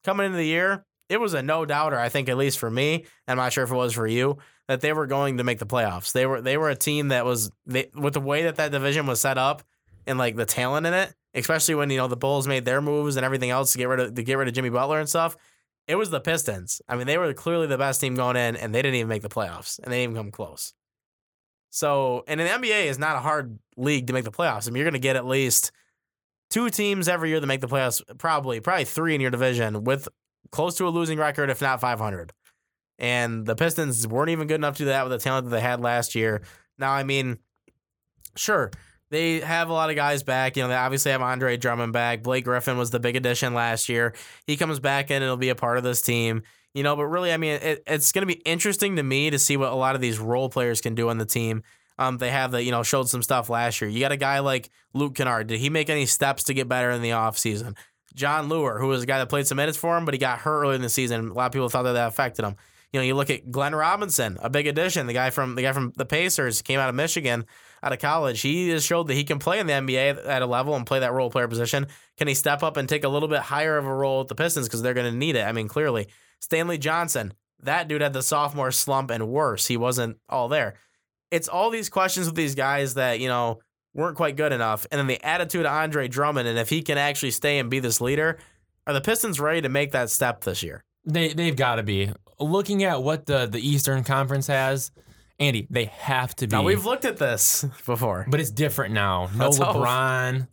[0.03, 1.99] Coming into the year, it was a no doubter.
[1.99, 4.38] I think at least for me, and I'm not sure if it was for you,
[4.67, 6.12] that they were going to make the playoffs.
[6.12, 9.06] They were they were a team that was they, with the way that that division
[9.06, 9.63] was set up
[10.08, 13.15] and like the talent in it, especially when you know the Bulls made their moves
[13.15, 15.38] and everything else to get rid of to get rid of Jimmy Butler and stuff.
[15.88, 16.82] It was the Pistons.
[16.88, 19.21] I mean, they were clearly the best team going in, and they didn't even make
[19.21, 20.73] the playoffs, and they didn't even come close.
[21.71, 24.67] So, and the NBA is not a hard league to make the playoffs.
[24.67, 25.71] I mean, you're going to get at least
[26.54, 30.08] two teams every year that make the playoffs, probably, probably three in your division with
[30.52, 32.32] close to a losing record, if not 500.
[33.00, 35.62] And the Pistons weren't even good enough to do that with the talent that they
[35.62, 36.44] had last year.
[36.78, 37.39] Now, I mean,
[38.36, 38.70] sure,
[39.10, 40.56] they have a lot of guys back.
[40.56, 42.22] You know, they obviously have Andre Drummond back.
[42.22, 44.13] Blake Griffin was the big addition last year.
[44.46, 46.44] He comes back in and he'll be a part of this team.
[46.76, 49.39] You know, but really, I mean, it, it's going to be interesting to me to
[49.39, 51.63] see what a lot of these role players can do on the team.
[51.97, 53.89] Um, they have the, you know, showed some stuff last year.
[53.89, 55.47] You got a guy like Luke Kennard.
[55.47, 57.75] Did he make any steps to get better in the offseason?
[58.15, 60.39] Jon Leuer, who was a guy that played some minutes for him, but he got
[60.39, 61.29] hurt early in the season.
[61.29, 62.56] A lot of people thought that that affected him.
[62.91, 65.71] You know, you look at Glenn Robinson, a big addition, the guy from the guy
[65.71, 67.45] from the Pacers, came out of Michigan,
[67.82, 68.41] out of college.
[68.41, 70.99] He has showed that he can play in the NBA at a level and play
[70.99, 71.88] that role player position.
[72.17, 74.36] Can he step up and take a little bit higher of a role at the
[74.36, 75.41] Pistons because they're going to need it?
[75.41, 76.08] I mean, clearly,
[76.39, 79.65] Stanley Johnson, that dude had the sophomore slump and worse.
[79.65, 80.75] He wasn't all there.
[81.34, 83.60] It's all these questions with these guys that you know
[83.96, 86.98] weren't quite good enough, and then the attitude of Andre Drummond, and if he can
[86.98, 88.38] actually stay and be this leader,
[88.86, 90.84] are the Pistons ready to make that step this year?
[91.06, 94.91] They they've got to be looking at what the the Eastern Conference has.
[95.39, 96.56] Andy, they have to be.
[96.56, 98.26] Now we've looked at this before.
[98.30, 99.30] but it's different now.
[99.36, 99.76] No Let's hope.
[99.78, 100.48] LeBron.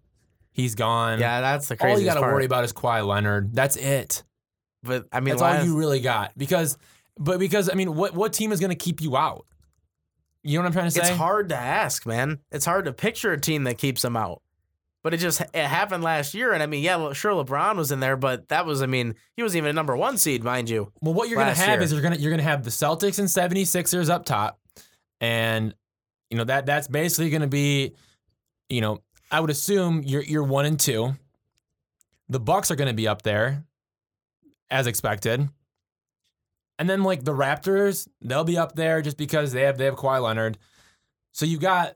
[0.52, 1.20] He's gone.
[1.20, 1.92] Yeah, that's the crazy.
[1.92, 3.54] all you got to worry about is Kawhi Leonard.
[3.54, 4.24] That's it.
[4.82, 6.32] But I mean, That's all you really got.
[6.36, 6.78] Because,
[7.18, 9.46] but because I mean, what what team is going to keep you out?
[10.42, 11.00] You know what I'm trying to say?
[11.00, 12.38] it's hard to ask, man.
[12.50, 14.42] It's hard to picture a team that keeps them out.
[15.02, 18.00] But it just it happened last year, and I mean, yeah, sure, LeBron was in
[18.00, 20.92] there, but that was, I mean, he was even a number one seed, mind you.
[21.00, 21.82] Well, what you're going to have year.
[21.82, 24.58] is you're going to you're to have the Celtics and 76ers up top.
[25.22, 25.74] And
[26.28, 27.94] you know that that's basically going to be
[28.70, 31.14] you know, I would assume you're you're 1 and 2.
[32.30, 33.64] The Bucks are going to be up there
[34.70, 35.48] as expected.
[36.80, 39.96] And then like the Raptors, they'll be up there just because they have they have
[39.96, 40.56] Kawhi Leonard.
[41.30, 41.94] So you got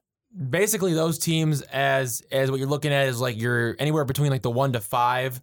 [0.50, 4.42] basically those teams as as what you're looking at is like you're anywhere between like
[4.42, 5.40] the 1 to 5.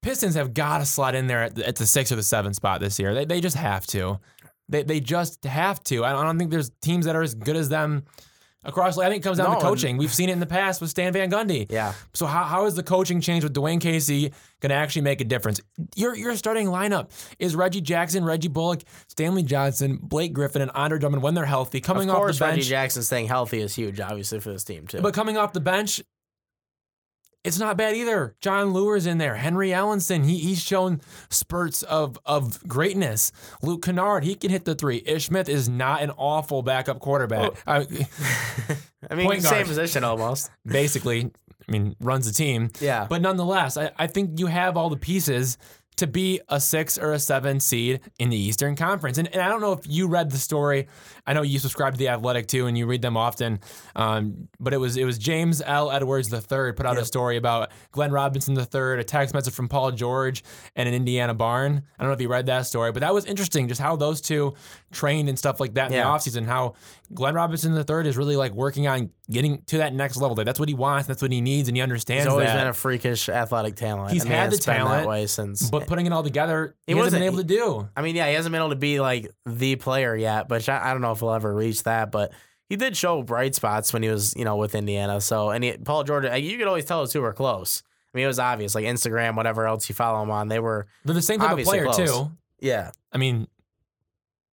[0.00, 2.54] Pistons have got to slot in there at the, at the six or the seven
[2.54, 3.14] spot this year.
[3.14, 4.20] They, they just have to.
[4.68, 6.04] They, they just have to.
[6.04, 8.04] I don't think there's teams that are as good as them
[8.66, 8.98] across.
[8.98, 9.96] I think it comes down No, to coaching.
[9.96, 11.66] We've seen it in the past with Stan Van Gundy.
[11.70, 11.94] Yeah.
[12.12, 15.24] So how, how is the coaching change with Dwane Casey going to actually make a
[15.24, 15.60] difference?
[15.94, 20.98] Your your starting lineup is Reggie Jackson, Reggie Bullock, Stanley Johnson, Blake Griffin, and Andre
[20.98, 21.80] Drummond when they're healthy.
[21.80, 22.38] Coming off the bench.
[22.38, 25.00] Course, Reggie Jackson staying healthy is huge, obviously, for this team, too.
[25.00, 26.02] but coming off the bench,
[27.46, 28.34] it's not bad either.
[28.40, 29.36] Jon Leuer's in there.
[29.36, 33.32] Henry Ellenson, he, he's shown spurts of, of greatness.
[33.62, 35.02] Luke Kennard, he can hit the three.
[35.06, 37.52] Ish Smith is not an awful backup quarterback.
[37.66, 37.72] Oh.
[37.72, 37.86] I-
[39.10, 40.50] I mean, same position almost.
[40.66, 41.30] basically,
[41.68, 42.70] I mean, runs the team.
[42.80, 43.06] Yeah.
[43.08, 45.58] But nonetheless, I, I think you have all the pieces
[45.96, 49.16] to be a six or a seven seed in the Eastern Conference.
[49.18, 50.88] And, and I don't know if you read the story.
[51.26, 53.60] I know you subscribe to the Athletic too, and you read them often.
[53.94, 55.90] Um, but it was it was James L.
[55.90, 59.92] Edwards III put out a story about Glenn Robinson III, a text message from Paul
[59.92, 60.44] George,
[60.76, 61.82] and an Indiana barn.
[61.98, 63.68] I don't know if you read that story, but that was interesting.
[63.68, 64.54] Just how those two
[64.92, 66.04] trained and stuff like that in Yeah.
[66.04, 66.46] the offseason.
[66.46, 66.74] How
[67.14, 70.36] Glenn Robinson III is really like working on getting to that next level.
[70.36, 71.08] Like, that's what he wants.
[71.08, 72.56] That's what he needs, and he understands He's always that.
[72.58, 74.12] been a freakish athletic talent.
[74.12, 75.68] He's I mean, had the talent, way since.
[75.70, 77.88] but putting it all together, he, He hasn't been wasn't- able to do.
[77.96, 80.92] I mean, yeah, he hasn't been able to be like the player yet, but I
[80.92, 82.10] don't know if he'll ever reach that.
[82.12, 82.32] But
[82.68, 85.20] he did show bright spots when he was, you know, with Indiana.
[85.20, 87.82] So, and he, Paul George, uh, you could always tell those two were close.
[88.14, 90.86] I mean, it was obvious, like Instagram, whatever else you follow him on, they were,
[91.04, 91.96] They're the same type of player close.
[91.96, 92.30] too.
[92.60, 93.46] yeah, I mean,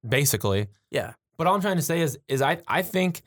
[0.08, 0.68] basically.
[0.90, 1.14] yeah.
[1.38, 3.22] But all I'm trying to say is, is I, I think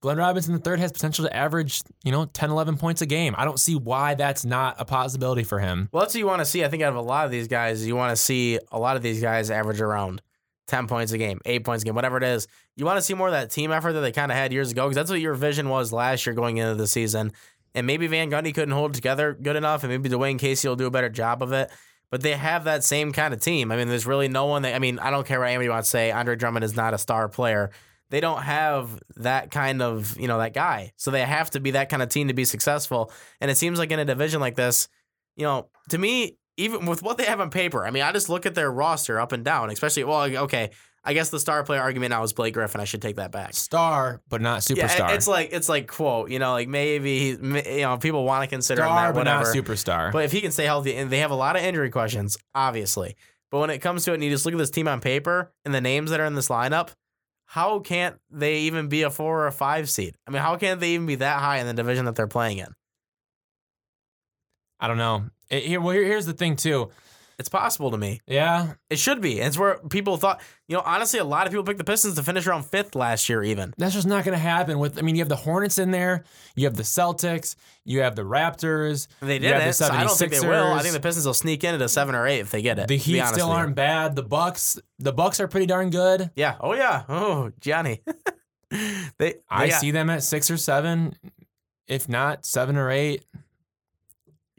[0.00, 3.34] Glenn Robinson III has potential to average, you know, 10, 11 points a game.
[3.36, 5.88] I don't see why that's not a possibility for him.
[5.92, 6.64] Well, that's what you want to see.
[6.64, 8.96] I think out of a lot of these guys, you want to see a lot
[8.96, 10.22] of these guys average around
[10.68, 12.46] 10 points a game, eight points a game, whatever it is.
[12.76, 14.70] You want to see more of that team effort that they kind of had years
[14.70, 17.32] ago because that's what your vision was last year going into the season.
[17.74, 20.86] And maybe Van Gundy couldn't hold together good enough, and maybe Dwane Casey will do
[20.86, 21.70] a better job of it.
[22.10, 23.72] But they have that same kind of team.
[23.72, 25.88] I mean, there's really no one that, I mean, I don't care what anybody wants
[25.88, 26.12] to say.
[26.12, 27.70] Andre Drummond is not a star player.
[28.10, 30.92] They don't have that kind of, you know, that guy.
[30.96, 33.10] So they have to be that kind of team to be successful.
[33.40, 34.88] And it seems like in a division like this,
[35.36, 38.28] you know, to me, even with what they have on paper, I mean, I just
[38.28, 40.70] look at their roster up and down, especially, well, okay,
[41.04, 42.80] I guess the star player argument now is Blake Griffin.
[42.80, 43.54] I should take that back.
[43.54, 45.14] Star, but not Yeah, superstar.
[45.14, 48.82] it's like it's like quote, you know, like maybe you know people want to consider
[48.82, 50.12] him star, that, but not superstar.
[50.12, 53.16] But if he can stay healthy, and they have a lot of injury questions, obviously.
[53.50, 55.52] But when it comes to it, and you just look at this team on paper
[55.64, 56.90] and the names that are in this lineup,
[57.46, 60.14] how can't they even be a four or a five seed?
[60.26, 62.58] I mean, how can't they even be that high in the division that they're playing
[62.58, 62.68] in?
[64.80, 65.24] I don't know.
[65.52, 66.90] It- here, well, here, here's the thing too.
[67.38, 68.20] It's possible to me.
[68.26, 69.40] Yeah, It should be.
[69.40, 72.22] It's where people thought, you know, honestly, a lot of people picked the Pistons to
[72.22, 73.74] finish around fifth last year, even.
[73.78, 74.78] that's just not going to happen.
[74.78, 76.24] With I mean, you have the Hornets in there,
[76.54, 79.08] you have the Celtics, you have the Raptors.
[79.20, 79.66] They didn't.
[79.66, 80.72] the So I don't think they will.
[80.72, 82.78] I think the Pistons will sneak in at a seven or eight if they get
[82.78, 82.86] it.
[82.86, 84.14] The Heat still aren't bad.
[84.14, 86.30] The Bucks, the Bucks are pretty darn good.
[86.36, 86.56] Yeah.
[86.60, 87.02] Oh yeah.
[87.08, 88.02] Oh Johnny.
[89.18, 89.36] they.
[89.50, 91.16] I see them at six or seven,
[91.88, 93.24] if not seven or eight.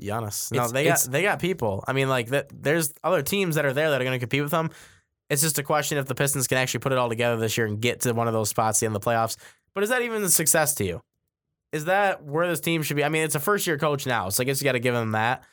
[0.01, 0.51] Giannis.
[0.51, 1.83] No, It's- they got they got people.
[1.87, 2.49] I mean, like that.
[2.53, 4.69] There's other teams that are there that are going to compete with them.
[5.29, 7.65] It's just a question if the Pistons can actually put it all together this year
[7.65, 9.37] and get to one of those spots in the playoffs.
[9.73, 11.01] But is that even a success to you?
[11.71, 13.03] Is that where this team should be?
[13.03, 14.93] I mean, it's a first year coach now, so I guess you got to give
[14.93, 15.43] him that.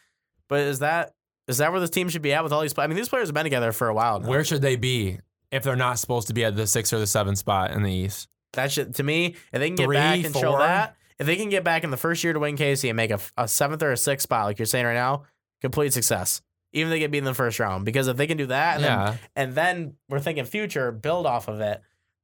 [0.48, 1.14] But is that
[1.48, 2.74] is that where this team should be at with all these?
[2.74, 4.20] pla- I mean, these players have been together for a while.
[4.20, 4.28] Now.
[4.28, 5.18] Where should they be
[5.50, 7.92] if they're not supposed to be at the six or the seven spot in the
[7.92, 8.28] East?
[8.52, 11.36] That should to me, if they can get Three, back and show that, if they
[11.36, 13.82] can get back in the first year to win Casey and make a, a seventh
[13.84, 15.22] or a sixth spot, like you're saying right now,
[15.60, 16.42] complete success.
[16.72, 18.76] Even if they get beat in the first round, because if they can do that,
[18.76, 19.04] and, Yeah.
[19.04, 21.80] then, and then we're thinking future, build off of it.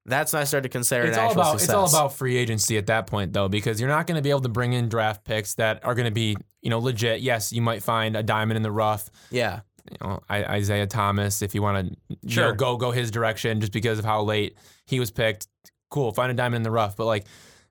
[0.09, 1.65] That's when I start to consider It's an all about success.
[1.69, 4.31] it's all about free agency at that point though, because you're not going to be
[4.31, 7.21] able to bring in draft picks that are going to be you know legit.
[7.23, 9.11] Yes, you might find a diamond in the rough.
[9.31, 12.53] yeah, You know, I, Isaiah Thomas, if you want to Sure.
[12.53, 15.49] go go his direction, just because of how late he was picked.
[15.91, 17.27] Cool, find a diamond in the rough, but like.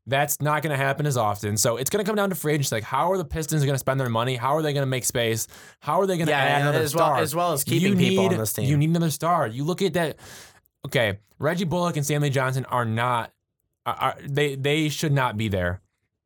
[0.08, 1.58] That's not going to happen as often.
[1.58, 2.76] So it's going to come down to free agency.
[2.76, 4.36] Like, how are the Pistons going to spend their money?
[4.36, 5.48] How are they going to make space?
[5.80, 7.18] How are they going to yeah, add another as well star?
[7.20, 8.66] as well as keeping you people need, on this team.
[8.66, 9.48] You need another star.
[9.48, 10.18] You look at that.
[10.86, 13.32] Okay, Reggie Bullock and Stanley Johnson are not.
[13.88, 15.82] Are, are- they they should not be there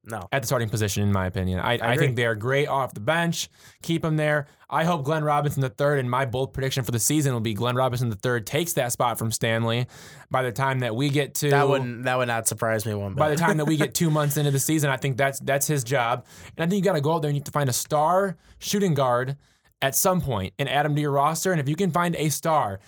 [0.10, 1.60] no, at the starting position, in my opinion.
[1.60, 1.97] I, I, agree.
[1.97, 3.49] think they are great off the bench.
[3.82, 4.47] Keep them there.
[4.70, 7.53] I hope Glenn Robinson the third, and my bold prediction for the season will be
[7.53, 9.88] Glenn Robinson the third takes that spot from Stanley.
[10.30, 13.14] By the time that we get to that wouldn't that would not surprise me one
[13.14, 13.20] bit.
[13.20, 15.68] by the time that we get two months into the season, I think that's that's
[15.68, 16.26] his job.
[16.57, 17.74] And I think you got to go out there and you have to find a
[17.74, 19.38] star shooting guard
[19.82, 21.51] at some point and add him to your roster.
[21.51, 22.80] And if you can find a star,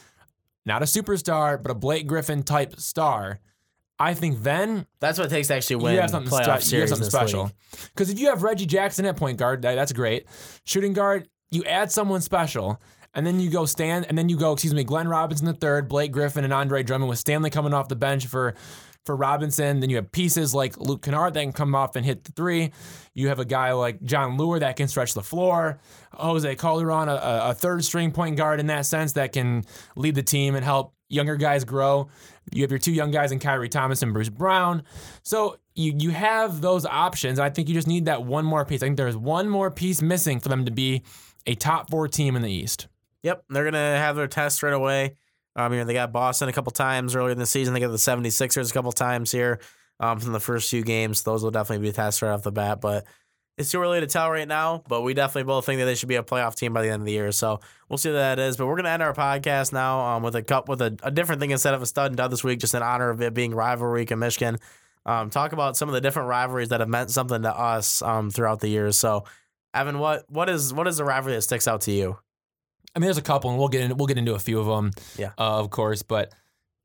[0.66, 3.40] not a superstar, but a Blake Griffin type star,
[4.02, 6.80] I think then That's what it takes to actually win you have something, playoff you
[6.80, 7.52] have something special.
[7.94, 10.26] Because if you have Reggie Jackson at point guard, that, that's great.
[10.66, 12.82] Shooting guard, you add someone special.
[13.14, 15.90] And then you go Stan, and then you go, excuse me, Glenn Robinson the third,
[15.90, 18.56] Blake Griffin, and Andre Drummond with Stanley coming off the bench for
[19.06, 19.82] for Robinson.
[19.82, 22.72] Then you have pieces like Luke Kennard that can come off and hit the three.
[23.14, 25.80] You have a guy like Jon Leuer that can stretch the floor.
[26.14, 30.24] Jose Calderon, a, a third string point guard in that sense that can lead the
[30.24, 32.10] team and help younger guys grow.
[32.54, 34.84] You have your two young guys in Khyri Thomas and Bruce Brown.
[35.24, 37.40] So you you have those options.
[37.40, 38.84] I think you just need that one more piece.
[38.84, 41.04] I think there's one more piece missing for them to be
[41.46, 42.88] a top four team in the East.
[43.24, 45.16] Yep, they're gonna have their test right away.
[45.56, 47.74] Um, you know, they got Boston a couple times earlier in the season.
[47.74, 49.60] They got the 76ers a couple times here
[50.00, 51.24] um, from the first few games.
[51.24, 53.06] Those will definitely be tests right off the bat, but
[53.58, 54.84] it's too early to tell right now.
[54.88, 57.02] But we definitely both think that they should be a playoff team by the end
[57.02, 57.32] of the year.
[57.32, 58.58] So we'll see what that is.
[58.58, 61.42] But we're gonna end our podcast now um, with a cup with a, a different
[61.42, 63.54] thing instead of a stud and dud this week, just in honor of it being
[63.54, 64.58] rivalry week in Michigan.
[65.06, 68.30] Um, talk about some of the different rivalries that have meant something to us um,
[68.30, 69.00] throughout the years.
[69.00, 69.26] So,
[69.74, 72.18] Evan, what what is what is the rivalry that sticks out to you?
[72.96, 74.66] I mean, there's a couple, and we'll get in, we'll get into a few of
[74.66, 75.32] them, Yeah.
[75.38, 76.04] uh, of course.
[76.04, 76.34] But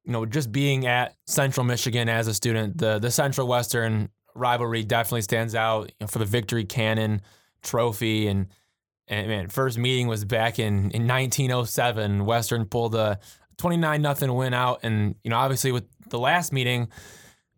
[0.04, 4.84] you know, just being at Central Michigan as a student, the the Central Western rivalry
[4.84, 7.22] definitely stands out you know, for the Victory Cannon
[7.62, 8.46] Trophy, and
[9.08, 12.24] and man, first meeting was back in in 1907.
[12.24, 13.18] Western pulled a
[13.58, 16.88] 29 nothing win out, and you know, obviously with the last meeting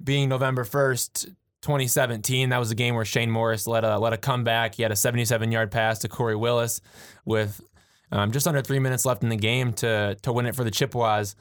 [0.02, 1.34] being November 1st.
[1.60, 4.76] 2017, that was a game where Shane Morris led a led a comeback.
[4.76, 6.80] He had a 77 yard pass to Corey Willis
[7.24, 7.60] with
[8.12, 10.70] um, just under three minutes left in the game to to win it for the
[10.70, 11.34] Chippewas.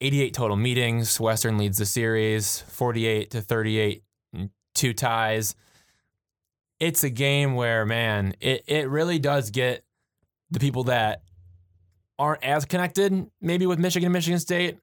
[0.00, 1.20] 88 total meetings.
[1.20, 4.02] Western leads the series, 48 to 38,
[4.36, 5.54] mm, two ties.
[6.78, 9.84] It's a game where, man, it, it really does get
[10.50, 11.22] the people that
[12.18, 14.78] aren't as connected, maybe with Michigan and Michigan State,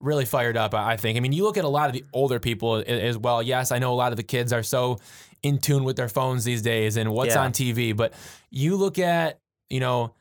[0.00, 1.16] really fired up, I think.
[1.16, 3.42] I mean, you look at a lot of the older people as well.
[3.42, 4.98] Yes, I know a lot of the kids are so
[5.42, 7.42] in tune with their phones these days and what's Yeah.
[7.42, 8.12] on TV, but
[8.50, 9.40] you look at,
[9.70, 10.14] you know,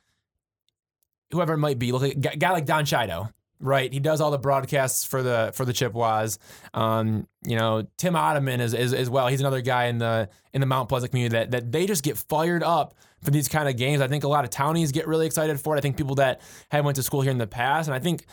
[1.31, 3.91] whoever it might be, look at a guy like Don Shido, right?
[3.91, 6.39] He does all the broadcasts for the for the Chippewas.
[6.73, 9.27] Um, you know, Tim Ottoman is, is as well.
[9.27, 12.17] He's another guy in the in the Mount Pleasant community that that they just get
[12.17, 14.01] fired up for these kind of games.
[14.01, 15.77] I think a lot of townies get really excited for it.
[15.77, 16.41] I think people that
[16.71, 18.25] have went to school here in the past, and I think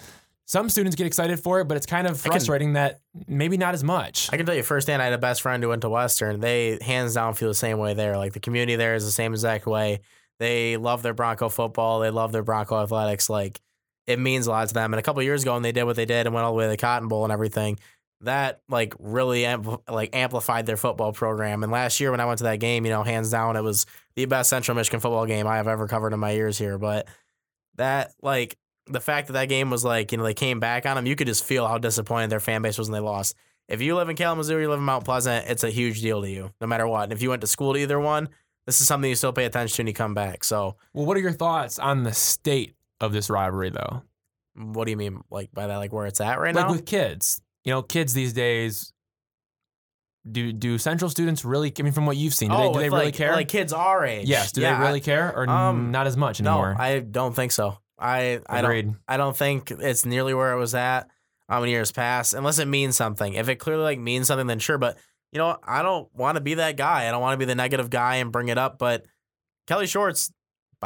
[0.44, 3.74] some students get excited for it, but it's kind of can- frustrating that maybe not
[3.74, 4.32] as much.
[4.32, 6.40] I can tell you firsthand, I had a best friend who went to Western.
[6.40, 8.16] They hands down feel the same way there.
[8.16, 10.00] Like the community there is the same exact way.
[10.38, 12.00] They love their Bronco football.
[12.00, 13.28] They love their Bronco athletics.
[13.28, 13.60] Like
[14.06, 14.92] it means a lot to them.
[14.92, 16.58] And a couple years ago, when they did what they did and went all the
[16.58, 17.78] way to the Cotton Bowl and everything,
[18.22, 21.62] that like really ampl- like amplified their football program.
[21.62, 23.86] And last year when I went to that game, you know, hands down, it was
[24.14, 26.78] the best Central Michigan football game I have ever covered in my years here.
[26.78, 27.08] But
[27.76, 30.96] that like the fact that that game was like you know they came back on
[30.96, 33.34] them, you could just feel how disappointed their fan base was when they lost.
[33.68, 36.30] If you live in Kalamazoo, you live in Mount Pleasant, it's a huge deal to
[36.30, 37.04] you, no matter what.
[37.04, 38.28] And if you went to school to either one,
[38.64, 40.44] this is something you still pay attention to when you come back.
[40.44, 44.02] So, Well, what are your thoughts on the state of this rivalry, though?
[44.56, 46.70] what do you mean, like by that, like where it's at right like now?
[46.70, 48.92] Like with kids, you know, kids these days.
[50.28, 51.72] Do do central students really?
[51.78, 53.32] I mean, from what you've seen, do they, do they really care?
[53.32, 54.26] Like kids our age.
[54.26, 54.50] yes.
[54.50, 56.76] Do Yeah, they really care, or um, not as much I, no, anymore?
[56.80, 57.78] I don't think so.
[57.96, 61.08] I I don't I don't think it's nearly where it was at
[61.48, 63.34] um, in years past, unless it means something.
[63.34, 64.78] If it clearly like means something, then sure.
[64.78, 64.98] But
[65.30, 67.06] you know, I don't want to be that guy.
[67.06, 68.78] I don't want to be the negative guy and bring it up.
[68.78, 69.06] But
[69.68, 70.32] Kelly Shorts,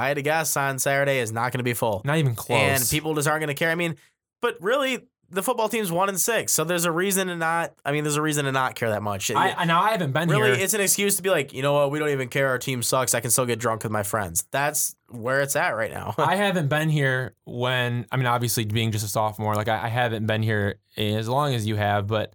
[0.00, 2.58] I had to guess on Saturday, is not going to be full, Not even close.
[2.58, 3.70] and people just aren't going to care.
[3.70, 3.96] I mean,
[4.40, 7.72] but really, the football team's one and six, so there's a reason to not.
[7.84, 9.30] I mean, there's a reason to not care that much.
[9.30, 10.64] I, I now I haven't been Really, here.
[10.64, 12.48] it's an excuse to be like, you know what, we don't even care.
[12.48, 13.14] Our team sucks.
[13.14, 14.44] I can still get drunk with my friends.
[14.50, 16.14] That's where it's at right now.
[16.18, 19.88] I haven't been here when I mean, obviously being just a sophomore, like I, I
[19.88, 22.08] haven't been here as long as you have.
[22.08, 22.32] But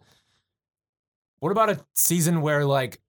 [1.39, 3.01] what about a season where like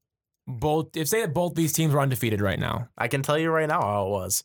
[0.46, 3.50] both, if say that both these teams were undefeated right now, I can tell you
[3.50, 4.44] right now how it was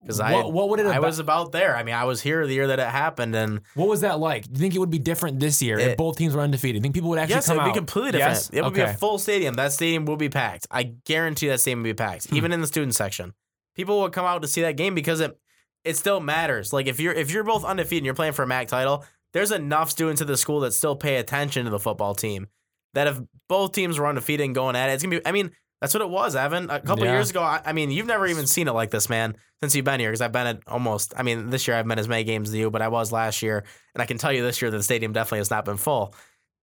[0.00, 0.86] because I what, would it?
[0.86, 1.76] I was about there.
[1.76, 4.44] I mean, I was here the year that it happened, and What was that like?
[4.44, 6.76] Do you think it would be different this year if both teams were undefeated?
[6.76, 8.34] You think people would actually yes, it come would be completely different.
[8.36, 8.50] Yes?
[8.50, 9.54] It would be a full stadium.
[9.54, 10.66] That stadium will be packed.
[10.70, 12.36] I guarantee that stadium will be packed, Hmm.
[12.36, 13.34] even in the student section.
[13.74, 15.38] People will come out to see that game because it
[15.84, 16.72] it still matters.
[16.72, 19.50] Like if you're if you're both undefeated and you're playing for a MAC title, there's
[19.50, 22.46] enough students at the school that still pay attention to the football team.
[22.94, 23.18] That if
[23.48, 25.26] both teams were undefeated and going at it, it's gonna be.
[25.26, 26.70] I mean, that's what it was, Evan.
[26.70, 27.12] A couple Yeah.
[27.12, 29.84] years ago, I, I mean, you've never even seen it like this, man, since you've
[29.84, 30.10] been here.
[30.10, 31.12] Because I've been at almost.
[31.16, 33.42] I mean, this year I've been as many games as you, but I was last
[33.42, 33.64] year,
[33.94, 36.14] and I can tell you this year that the stadium definitely has not been full.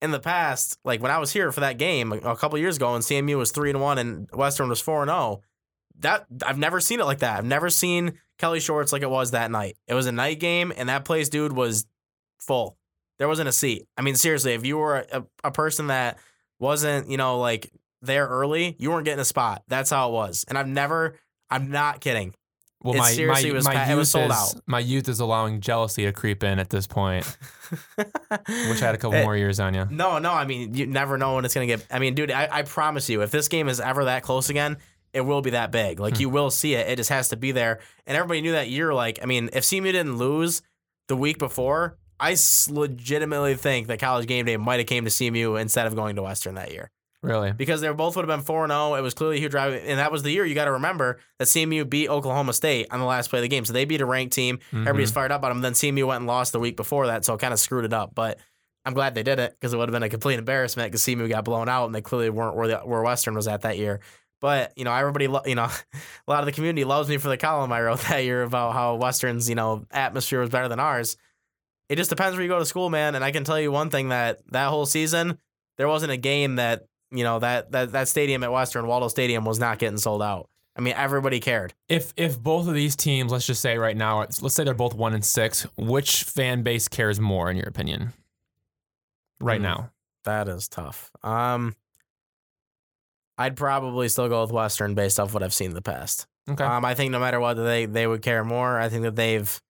[0.02, 2.94] In the past, like when I was here for that game a couple years ago,
[2.96, 5.42] and CMU was three and one and Western was four and zero.
[6.00, 7.38] That I've never seen it like that.
[7.38, 9.78] I've never seen Kelly Shorts like it was that night.
[9.88, 11.86] It was a night game, and that place, dude, was
[12.40, 12.78] full.
[13.18, 13.88] There wasn't a seat.
[13.98, 16.18] I mean, seriously, if you were a, a person that
[16.60, 19.64] wasn't, you know, like there early, you weren't getting a spot.
[19.68, 20.46] That's how it was.
[20.48, 21.18] And I've never,
[21.50, 22.34] I'm not kidding.
[22.84, 24.62] Well, It my seriously my, was my pa- youth was sold is, out.
[24.68, 27.26] My youth is allowing jealousy to creep in at this point.
[27.98, 28.08] Wish
[28.48, 29.88] I had a couple It- more years on you.
[29.90, 30.32] No, no.
[30.32, 31.86] I mean, you never know when it's gonna get.
[31.90, 34.78] I mean, dude, I, I promise you, if this game is ever that close again,
[35.14, 36.00] it will be that big.
[36.00, 36.22] Like hmm.
[36.22, 36.88] you will see it.
[36.88, 37.80] It just has to be there.
[38.06, 38.94] And everybody knew that year.
[38.94, 40.62] Like, I mean, if CMU didn't lose
[41.08, 42.36] the week before, I
[42.70, 46.24] legitimately think that College Game Day might have came to CMU instead of going to
[46.24, 46.92] Western that year
[47.22, 47.52] Really?
[47.52, 48.96] because they both would have been four and zero.
[48.96, 51.20] It was clearly a huge drive, and that was the year you got to remember
[51.40, 53.66] that CMU beat Oklahoma State on the last play of the game.
[53.66, 54.60] So they beat a ranked team.
[54.72, 55.16] Everybody's mm-hmm.
[55.16, 55.62] fired up on them.
[55.62, 57.94] Then CMU went and lost the week before that, so it kind of screwed it
[57.94, 58.14] up.
[58.14, 58.40] But
[58.86, 61.28] I'm glad they did it because it would have been a complete embarrassment because CMU
[61.28, 64.00] got blown out and they clearly weren't where, the, where Western was at that year.
[64.40, 65.64] But you know, everybody, lo- you know,
[66.28, 68.74] a lot of the community loves me for the column I wrote that year about
[68.74, 71.18] how Western's, you know, atmosphere was better than ours.
[71.90, 73.16] It just depends where you go to school, man.
[73.16, 75.38] And I can tell you one thing that that whole season
[75.78, 79.46] there wasn't a game that you know that that that stadium at Western Waldo Stadium
[79.46, 80.50] was not getting sold out.
[80.78, 81.74] I mean, everybody cared.
[81.88, 84.94] If if both of these teams, let's just say right now, let's say they're both
[84.94, 88.14] one and six, which fan base cares more in your opinion?
[89.40, 89.64] Right Hmm.
[89.64, 89.92] now.
[90.24, 91.12] That is tough.
[91.24, 91.76] Um,
[93.38, 96.26] I'd probably still go with Western based off what I've seen in the past.
[96.50, 96.64] Okay.
[96.64, 98.80] Um, I think no matter what, they they would care more.
[98.80, 99.62] I think that they've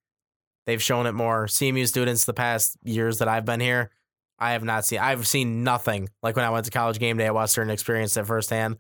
[0.66, 1.48] they've shown it more.
[1.48, 3.92] CMU students the past years that I've been here,
[4.40, 5.00] I have not seen.
[5.00, 8.18] I've seen nothing like when I went to college game day at Western and experienced
[8.18, 8.78] it firsthand.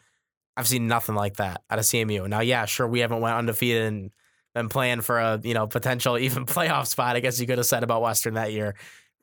[0.58, 2.28] I've seen nothing like that out of CMU.
[2.30, 4.12] Now, yeah, sure, we haven't went undefeated and
[4.54, 7.16] been playing for a you know potential even playoff spot.
[7.16, 8.76] I guess you could have said about Western that year.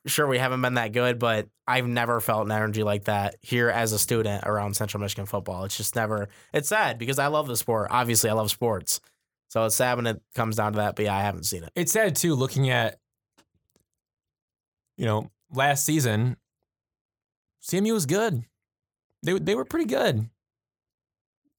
[0.05, 3.69] Sure, we haven't been that good, but I've never felt an energy like that here
[3.69, 5.63] as a student around Central Michigan football.
[5.63, 6.27] It's just never.
[6.53, 7.87] It's sad because I love the sport.
[7.89, 8.99] Obviously, I love sports,
[9.53, 10.95] so it's sad when it comes down to that.
[10.95, 11.71] But yeah, I haven't seen it.
[11.75, 12.97] it's sad too looking at
[14.97, 16.37] you know last season
[17.63, 18.43] cmu was good
[19.23, 20.27] they, they were pretty good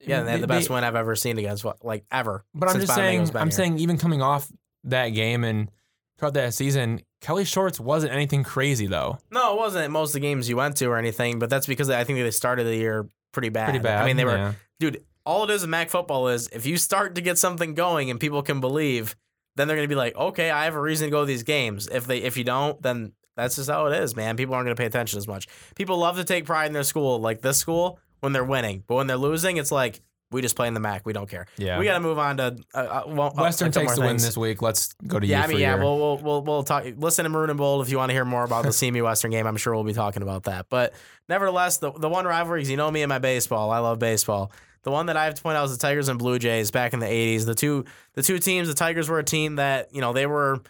[0.00, 2.44] Yeah, they had the They- best win I've ever seen against what like ever.
[2.54, 3.50] but i'm just saying i'm here.
[3.52, 4.50] saying even coming off
[4.84, 5.70] that game and
[6.18, 10.20] throughout that season kelly shorts wasn't anything crazy though no, it wasn't most of the
[10.20, 13.08] games you went to or anything, but that's because I think they started the year
[13.32, 13.64] pretty bad.
[13.70, 14.52] pretty bad I mean, they were yeah.
[14.78, 15.02] dude.
[15.26, 18.20] All it is in MAC football is if you start to get something going and
[18.20, 19.16] people can believe,
[19.56, 21.88] then they're gonna be like, okay, I have a reason to go to these games.
[21.88, 24.36] If they if you don't, then that's just how it is, man.
[24.36, 25.48] People aren't gonna pay attention as much.
[25.76, 28.96] People love to take pride in their school, like this school, when they're winning, but
[28.96, 30.00] when they're losing, it's like
[30.30, 31.06] we just play in the MAC.
[31.06, 31.46] We don't care.
[31.56, 33.96] yeah We got to move on to uh, uh, well, uh, western a couple takes
[33.98, 35.84] more the win this week let's go to Yeah, you I mean, for yeah, your-
[35.84, 36.84] we'll, we'll we'll we'll talk.
[36.96, 39.30] Listen to Maroon and Bold if you want to hear more about the CMU Western
[39.30, 39.46] game.
[39.46, 40.66] I'm sure we'll be talking about that.
[40.68, 40.92] But
[41.28, 43.70] nevertheless, the the one rivalry, 'cause you know me and my baseball.
[43.70, 44.50] I love baseball.
[44.84, 46.92] The one that I have to point out is the Tigers and Blue Jays back
[46.92, 47.46] in the '80s.
[47.46, 48.68] The two the two teams.
[48.68, 50.60] The Tigers were a team that you know they were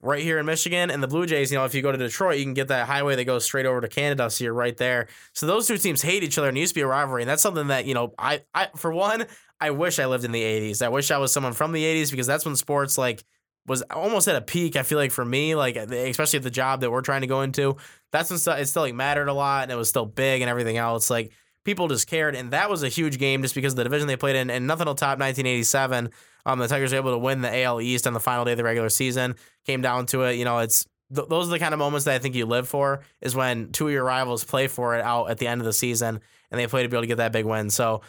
[0.00, 1.50] right here in Michigan, and the Blue Jays.
[1.50, 3.66] You know, if you go to Detroit, you can get that highway that goes straight
[3.66, 5.08] over to Canada, so you're right there.
[5.32, 7.42] So those two teams hate each other, and used to be a rivalry, and that's
[7.42, 9.26] something that you know I I for one.
[9.60, 10.82] I wish I lived in the 80s.
[10.82, 13.24] I wish I was someone from the 80s because that's when sports like
[13.66, 14.76] was almost at a peak.
[14.76, 17.40] I feel like for me, like especially at the job that we're trying to go
[17.40, 17.76] into,
[18.12, 20.76] that's when it still like mattered a lot and it was still big and everything
[20.76, 21.08] else.
[21.08, 21.32] Like
[21.64, 24.16] people just cared, and that was a huge game just because of the division they
[24.16, 26.10] played in, and nothing will top 1987.
[26.46, 28.58] Um, the Tigers were able to win the AL East on the final day of
[28.58, 29.34] the regular season.
[29.64, 32.14] Came down to it, you know, it's th- those are the kind of moments that
[32.14, 35.30] I think you live for is when two of your rivals play for it out
[35.30, 37.32] at the end of the season, and they play to be able to get that
[37.32, 37.70] big win.
[37.70, 38.02] So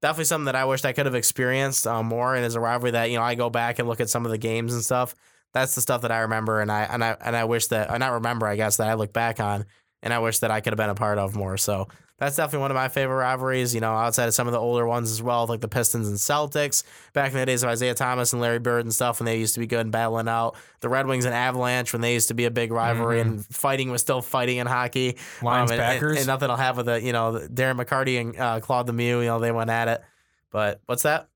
[0.00, 2.34] definitely something that I wished I could have experienced um, more.
[2.34, 4.30] And as a rivalry that you know I go back and look at some of
[4.30, 5.14] the games and stuff.
[5.54, 7.98] That's the stuff that I remember, and I and I and I wish that I
[7.98, 8.46] not remember.
[8.46, 9.66] I guess that I look back on,
[10.02, 11.56] and I wish that I could have been a part of more.
[11.56, 11.88] So
[12.18, 13.74] that's definitely one of my favorite rivalries.
[13.74, 16.16] You know, outside of some of the older ones as well, like the Pistons and
[16.16, 19.38] Celtics back in the days of Isiah Thomas and Larry Bird and stuff when they
[19.38, 20.56] used to be good and battling out.
[20.80, 23.90] The Red Wings and Avalanche when they used to be a big rivalry and fighting
[23.90, 25.16] was still fighting in hockey.
[25.42, 26.18] Lions, and, and- Packers?
[26.18, 29.20] and, nothing will have with the you know Darren McCarty and uh, Claude Lemieux.
[29.20, 30.02] You know they went at it.
[30.50, 31.28] But what's that?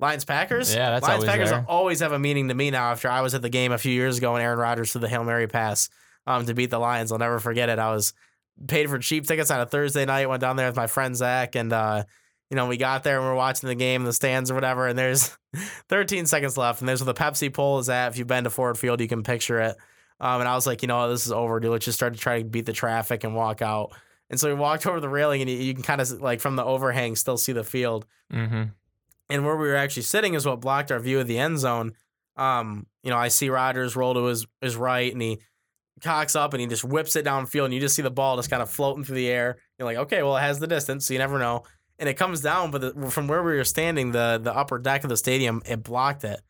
[0.00, 0.74] Lions Packers?
[0.74, 1.64] Yeah, that's Lions Packers there.
[1.68, 3.92] always have a meaning to me now after I was at the game a few
[3.92, 5.88] years ago and Aaron Rodgers threw the Hail Mary pass
[6.26, 7.12] um, to beat the Lions.
[7.12, 7.78] I'll never forget it.
[7.78, 8.14] I was
[8.66, 11.54] paid for cheap tickets on a Thursday night, went down there with my friend Zach,
[11.54, 12.04] and uh,
[12.50, 14.86] you know, we got there and we're watching the game in the stands or whatever,
[14.86, 15.36] and there's
[15.88, 18.08] 13 seconds left, and there's where the Pepsi pole is at.
[18.08, 19.76] If you've been to Ford Field, you can picture it.
[20.20, 21.72] Um, and I was like, you know, this is over, dude.
[21.72, 23.92] Let's just start to try to beat the traffic and walk out.
[24.30, 26.56] And so we walked over the railing, and you, you can kind of like from
[26.56, 28.64] the overhang still see the field mm-hmm.
[29.28, 31.92] and where we were actually sitting is what blocked our view of the end zone.
[32.36, 35.40] Um, you know, I see Rodgers roll to his his right, and he
[36.00, 38.50] cocks up and he just whips it downfield, and you just see the ball just
[38.50, 39.58] kind of floating through the air.
[39.78, 41.64] You're like, okay, well, it has the distance, so you never know.
[41.98, 45.04] And it comes down, but the, from where we were standing, the the upper deck
[45.04, 46.40] of the stadium, it blocked it.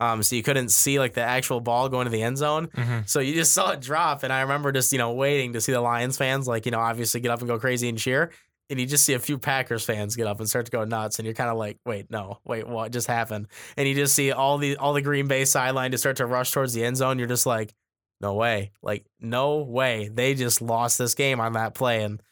[0.00, 2.68] Um, so you couldn't see like the actual ball going to the end zone.
[2.68, 3.00] Mm-hmm.
[3.06, 5.72] So you just saw it drop, and I remember just you know waiting to see
[5.72, 8.30] the Lions fans like you know obviously get up and go crazy and cheer.
[8.70, 11.18] and you just see a few Packers fans get up and start to go nuts,
[11.18, 13.48] and you're kind of like, wait, no, wait, what just happened?
[13.76, 16.50] And you just see all the all the Green Bay sideline to start to rush
[16.50, 17.18] towards the end zone.
[17.18, 17.74] You're just like,
[18.20, 22.22] no way, like no way, they just lost this game on that play, and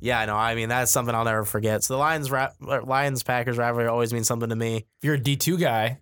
[0.00, 1.84] yeah, no, I mean that's something I'll never forget.
[1.84, 4.76] So the Lions ra- Lions Packers rivalry always means something to me.
[4.78, 6.00] If you're a D two guy,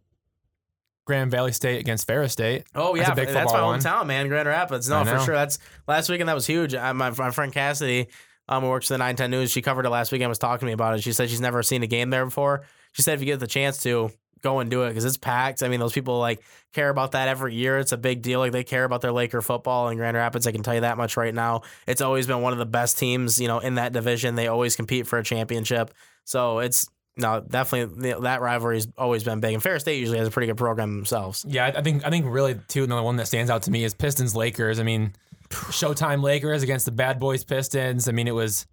[1.07, 2.64] Grand Valley State against Ferris State.
[2.74, 3.80] Oh That's yeah, a big that's my one.
[3.80, 4.28] hometown, man.
[4.28, 4.89] Grand Rapids.
[4.89, 5.34] No, for sure.
[5.34, 6.28] That's last weekend.
[6.28, 6.74] That was huge.
[6.74, 8.09] Uh, my, my friend Cassidy,
[8.49, 10.28] um, who works for the 910 News, she covered it last weekend.
[10.28, 11.03] Was talking to me about it.
[11.03, 12.64] She said she's never seen a game there before.
[12.93, 14.11] She said if you get the chance to
[14.43, 15.62] go and do it because it's packed.
[15.62, 17.78] I mean, those people like care about that every year.
[17.78, 18.39] It's a big deal.
[18.41, 20.47] Like they care about their Laker football in Grand Rapids.
[20.47, 21.62] I can tell you that much right now.
[21.87, 24.34] It's always been one of the best teams, you know, in that division.
[24.34, 25.93] They always compete for a championship.
[26.24, 29.55] So it's no, definitely that rivalry's always been big.
[29.55, 31.47] And Ferris State usually has a pretty good program themselves.
[31.49, 33.95] Yeah, I think I think really too another one that stands out to me is
[33.95, 34.78] Pistons Lakers.
[34.78, 35.14] I mean,
[35.49, 38.07] Showtime Lakers against the Bad Boys Pistons.
[38.09, 38.66] I mean, it was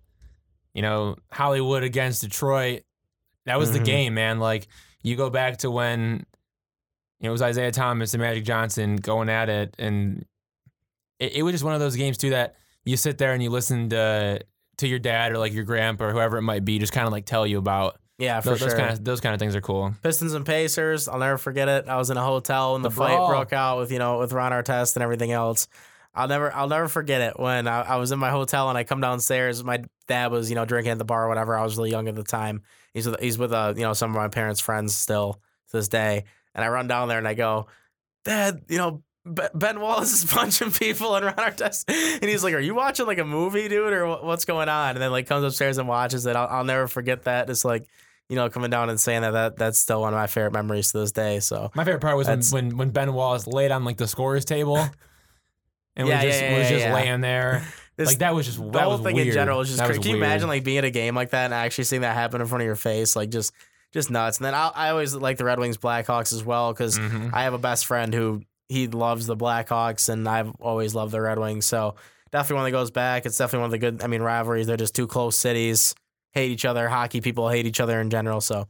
[0.74, 2.82] you know Hollywood against Detroit.
[3.45, 3.74] That was Mhm.
[3.74, 4.39] the game, man.
[4.39, 4.68] Like
[5.04, 6.26] you go back to when
[7.20, 10.26] you know, it was Isiah Thomas and Magic Johnson going at it, and
[11.20, 13.49] it, it was just one of those games too that you sit there and you
[13.49, 14.41] listen to
[14.78, 17.14] to your dad or like your grandpa or whoever it might be, just kind of
[17.14, 18.68] like tell you about Yeah, for those, sure.
[18.70, 19.93] those kind of those kind of things are cool.
[20.01, 21.08] Pistons and Pacers.
[21.08, 21.88] I'll never forget it.
[21.88, 23.30] I was in a hotel when the, The fight brawl.
[23.30, 25.68] broke out with you know with Ron Artest and everything else.
[26.16, 28.84] I'll never I'll never forget it when I, I was in my hotel and I
[28.84, 29.64] come downstairs.
[29.64, 31.57] My dad was you know drinking at the bar or whatever.
[31.57, 32.61] I was really young at the time.
[32.93, 35.34] He's with, he's with uh you know some of my parents' friends still
[35.72, 36.26] to this day.
[36.53, 37.68] And I run down there and I go,
[38.26, 39.03] Dad, you know.
[39.26, 43.20] Ben Wallace is punching people and Ron Artest, and he's like, "Are you watching like
[43.20, 46.36] a movie, dude, or what's going on?" And then like comes upstairs and watches it.
[46.36, 47.49] I'll, I'll never forget that.
[47.49, 47.88] It's like,
[48.28, 50.91] you know, coming down and saying that, that that's still one of my favorite memories
[50.91, 51.39] to this day.
[51.39, 54.43] So My favorite part was when, when when Ben Wallace laid on like the scorers
[54.43, 54.76] table
[55.96, 57.66] and Yeah, was just yeah, yeah, was just laying there.
[57.98, 59.28] this, like that was just the that whole was thing weird.
[59.28, 60.00] in general is just That crazy.
[60.00, 62.14] was Can you imagine like being at a game like that and actually seeing that
[62.16, 63.16] happen in front of your face?
[63.16, 63.54] Like just
[63.91, 64.38] just nuts.
[64.38, 67.32] And then I, I always like the Red Wings Blackhawks as well because Mhm.
[67.34, 71.22] I have a best friend who he loves the Blackhawks and I've always loved the
[71.22, 71.66] Red Wings.
[71.66, 71.96] So
[72.32, 73.26] definitely one that goes back.
[73.28, 74.04] It's definitely one of the good.
[74.04, 74.66] I mean rivalries.
[74.68, 75.94] They're just two close cities.
[76.32, 76.89] Hate each other.
[76.89, 78.41] Hockey people hate each other in general.
[78.41, 78.68] So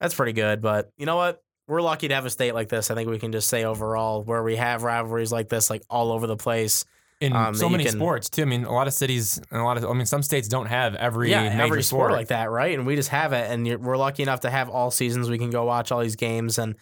[0.00, 0.60] that's pretty good.
[0.60, 1.42] But you know what?
[1.70, 2.90] We're lucky to have a state like this.
[2.90, 6.10] I think we can just say overall where we have rivalries like this, like all
[6.10, 6.84] over the place.
[7.20, 8.42] in um, so many can- sports too.
[8.42, 10.66] I mean, a lot of cities and a lot of I mean, some states don't
[10.66, 12.76] have every yeah, major every sport sport like that, right?
[12.76, 15.30] And we just have it, and you're, we're lucky enough to have all seasons.
[15.30, 16.74] We can go watch all these games, and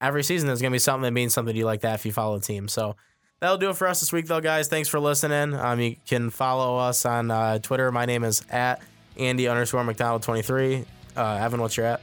[0.00, 2.12] every season there's gonna be something that means something to you like that if you
[2.12, 2.66] follow the team.
[2.66, 2.96] So
[3.40, 4.68] that'll do it for us this week, though, guys.
[4.68, 5.54] Thanks for listening.
[5.54, 7.92] Um, you can follow us on uh, Twitter.
[7.92, 8.80] My name is at
[9.18, 10.86] Andy underscore McDonald twenty three.
[11.14, 12.00] Uh, Evan, what's your at?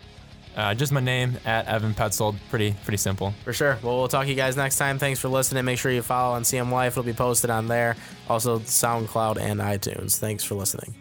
[0.57, 2.35] Uh, just my name at Evan Petzold.
[2.49, 3.31] Pretty pretty simple.
[3.43, 3.77] For sure.
[3.83, 4.97] Well, we'll talk to you guys next time.
[4.97, 5.63] Thanks for listening.
[5.65, 6.93] Make sure you follow on CM Life.
[6.93, 7.95] It'll be posted on there.
[8.27, 10.17] Also, SoundCloud and iTunes.
[10.17, 10.95] Thanks for listening.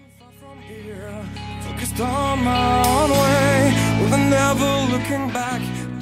[1.62, 5.95] Focused on my own way, never looking back.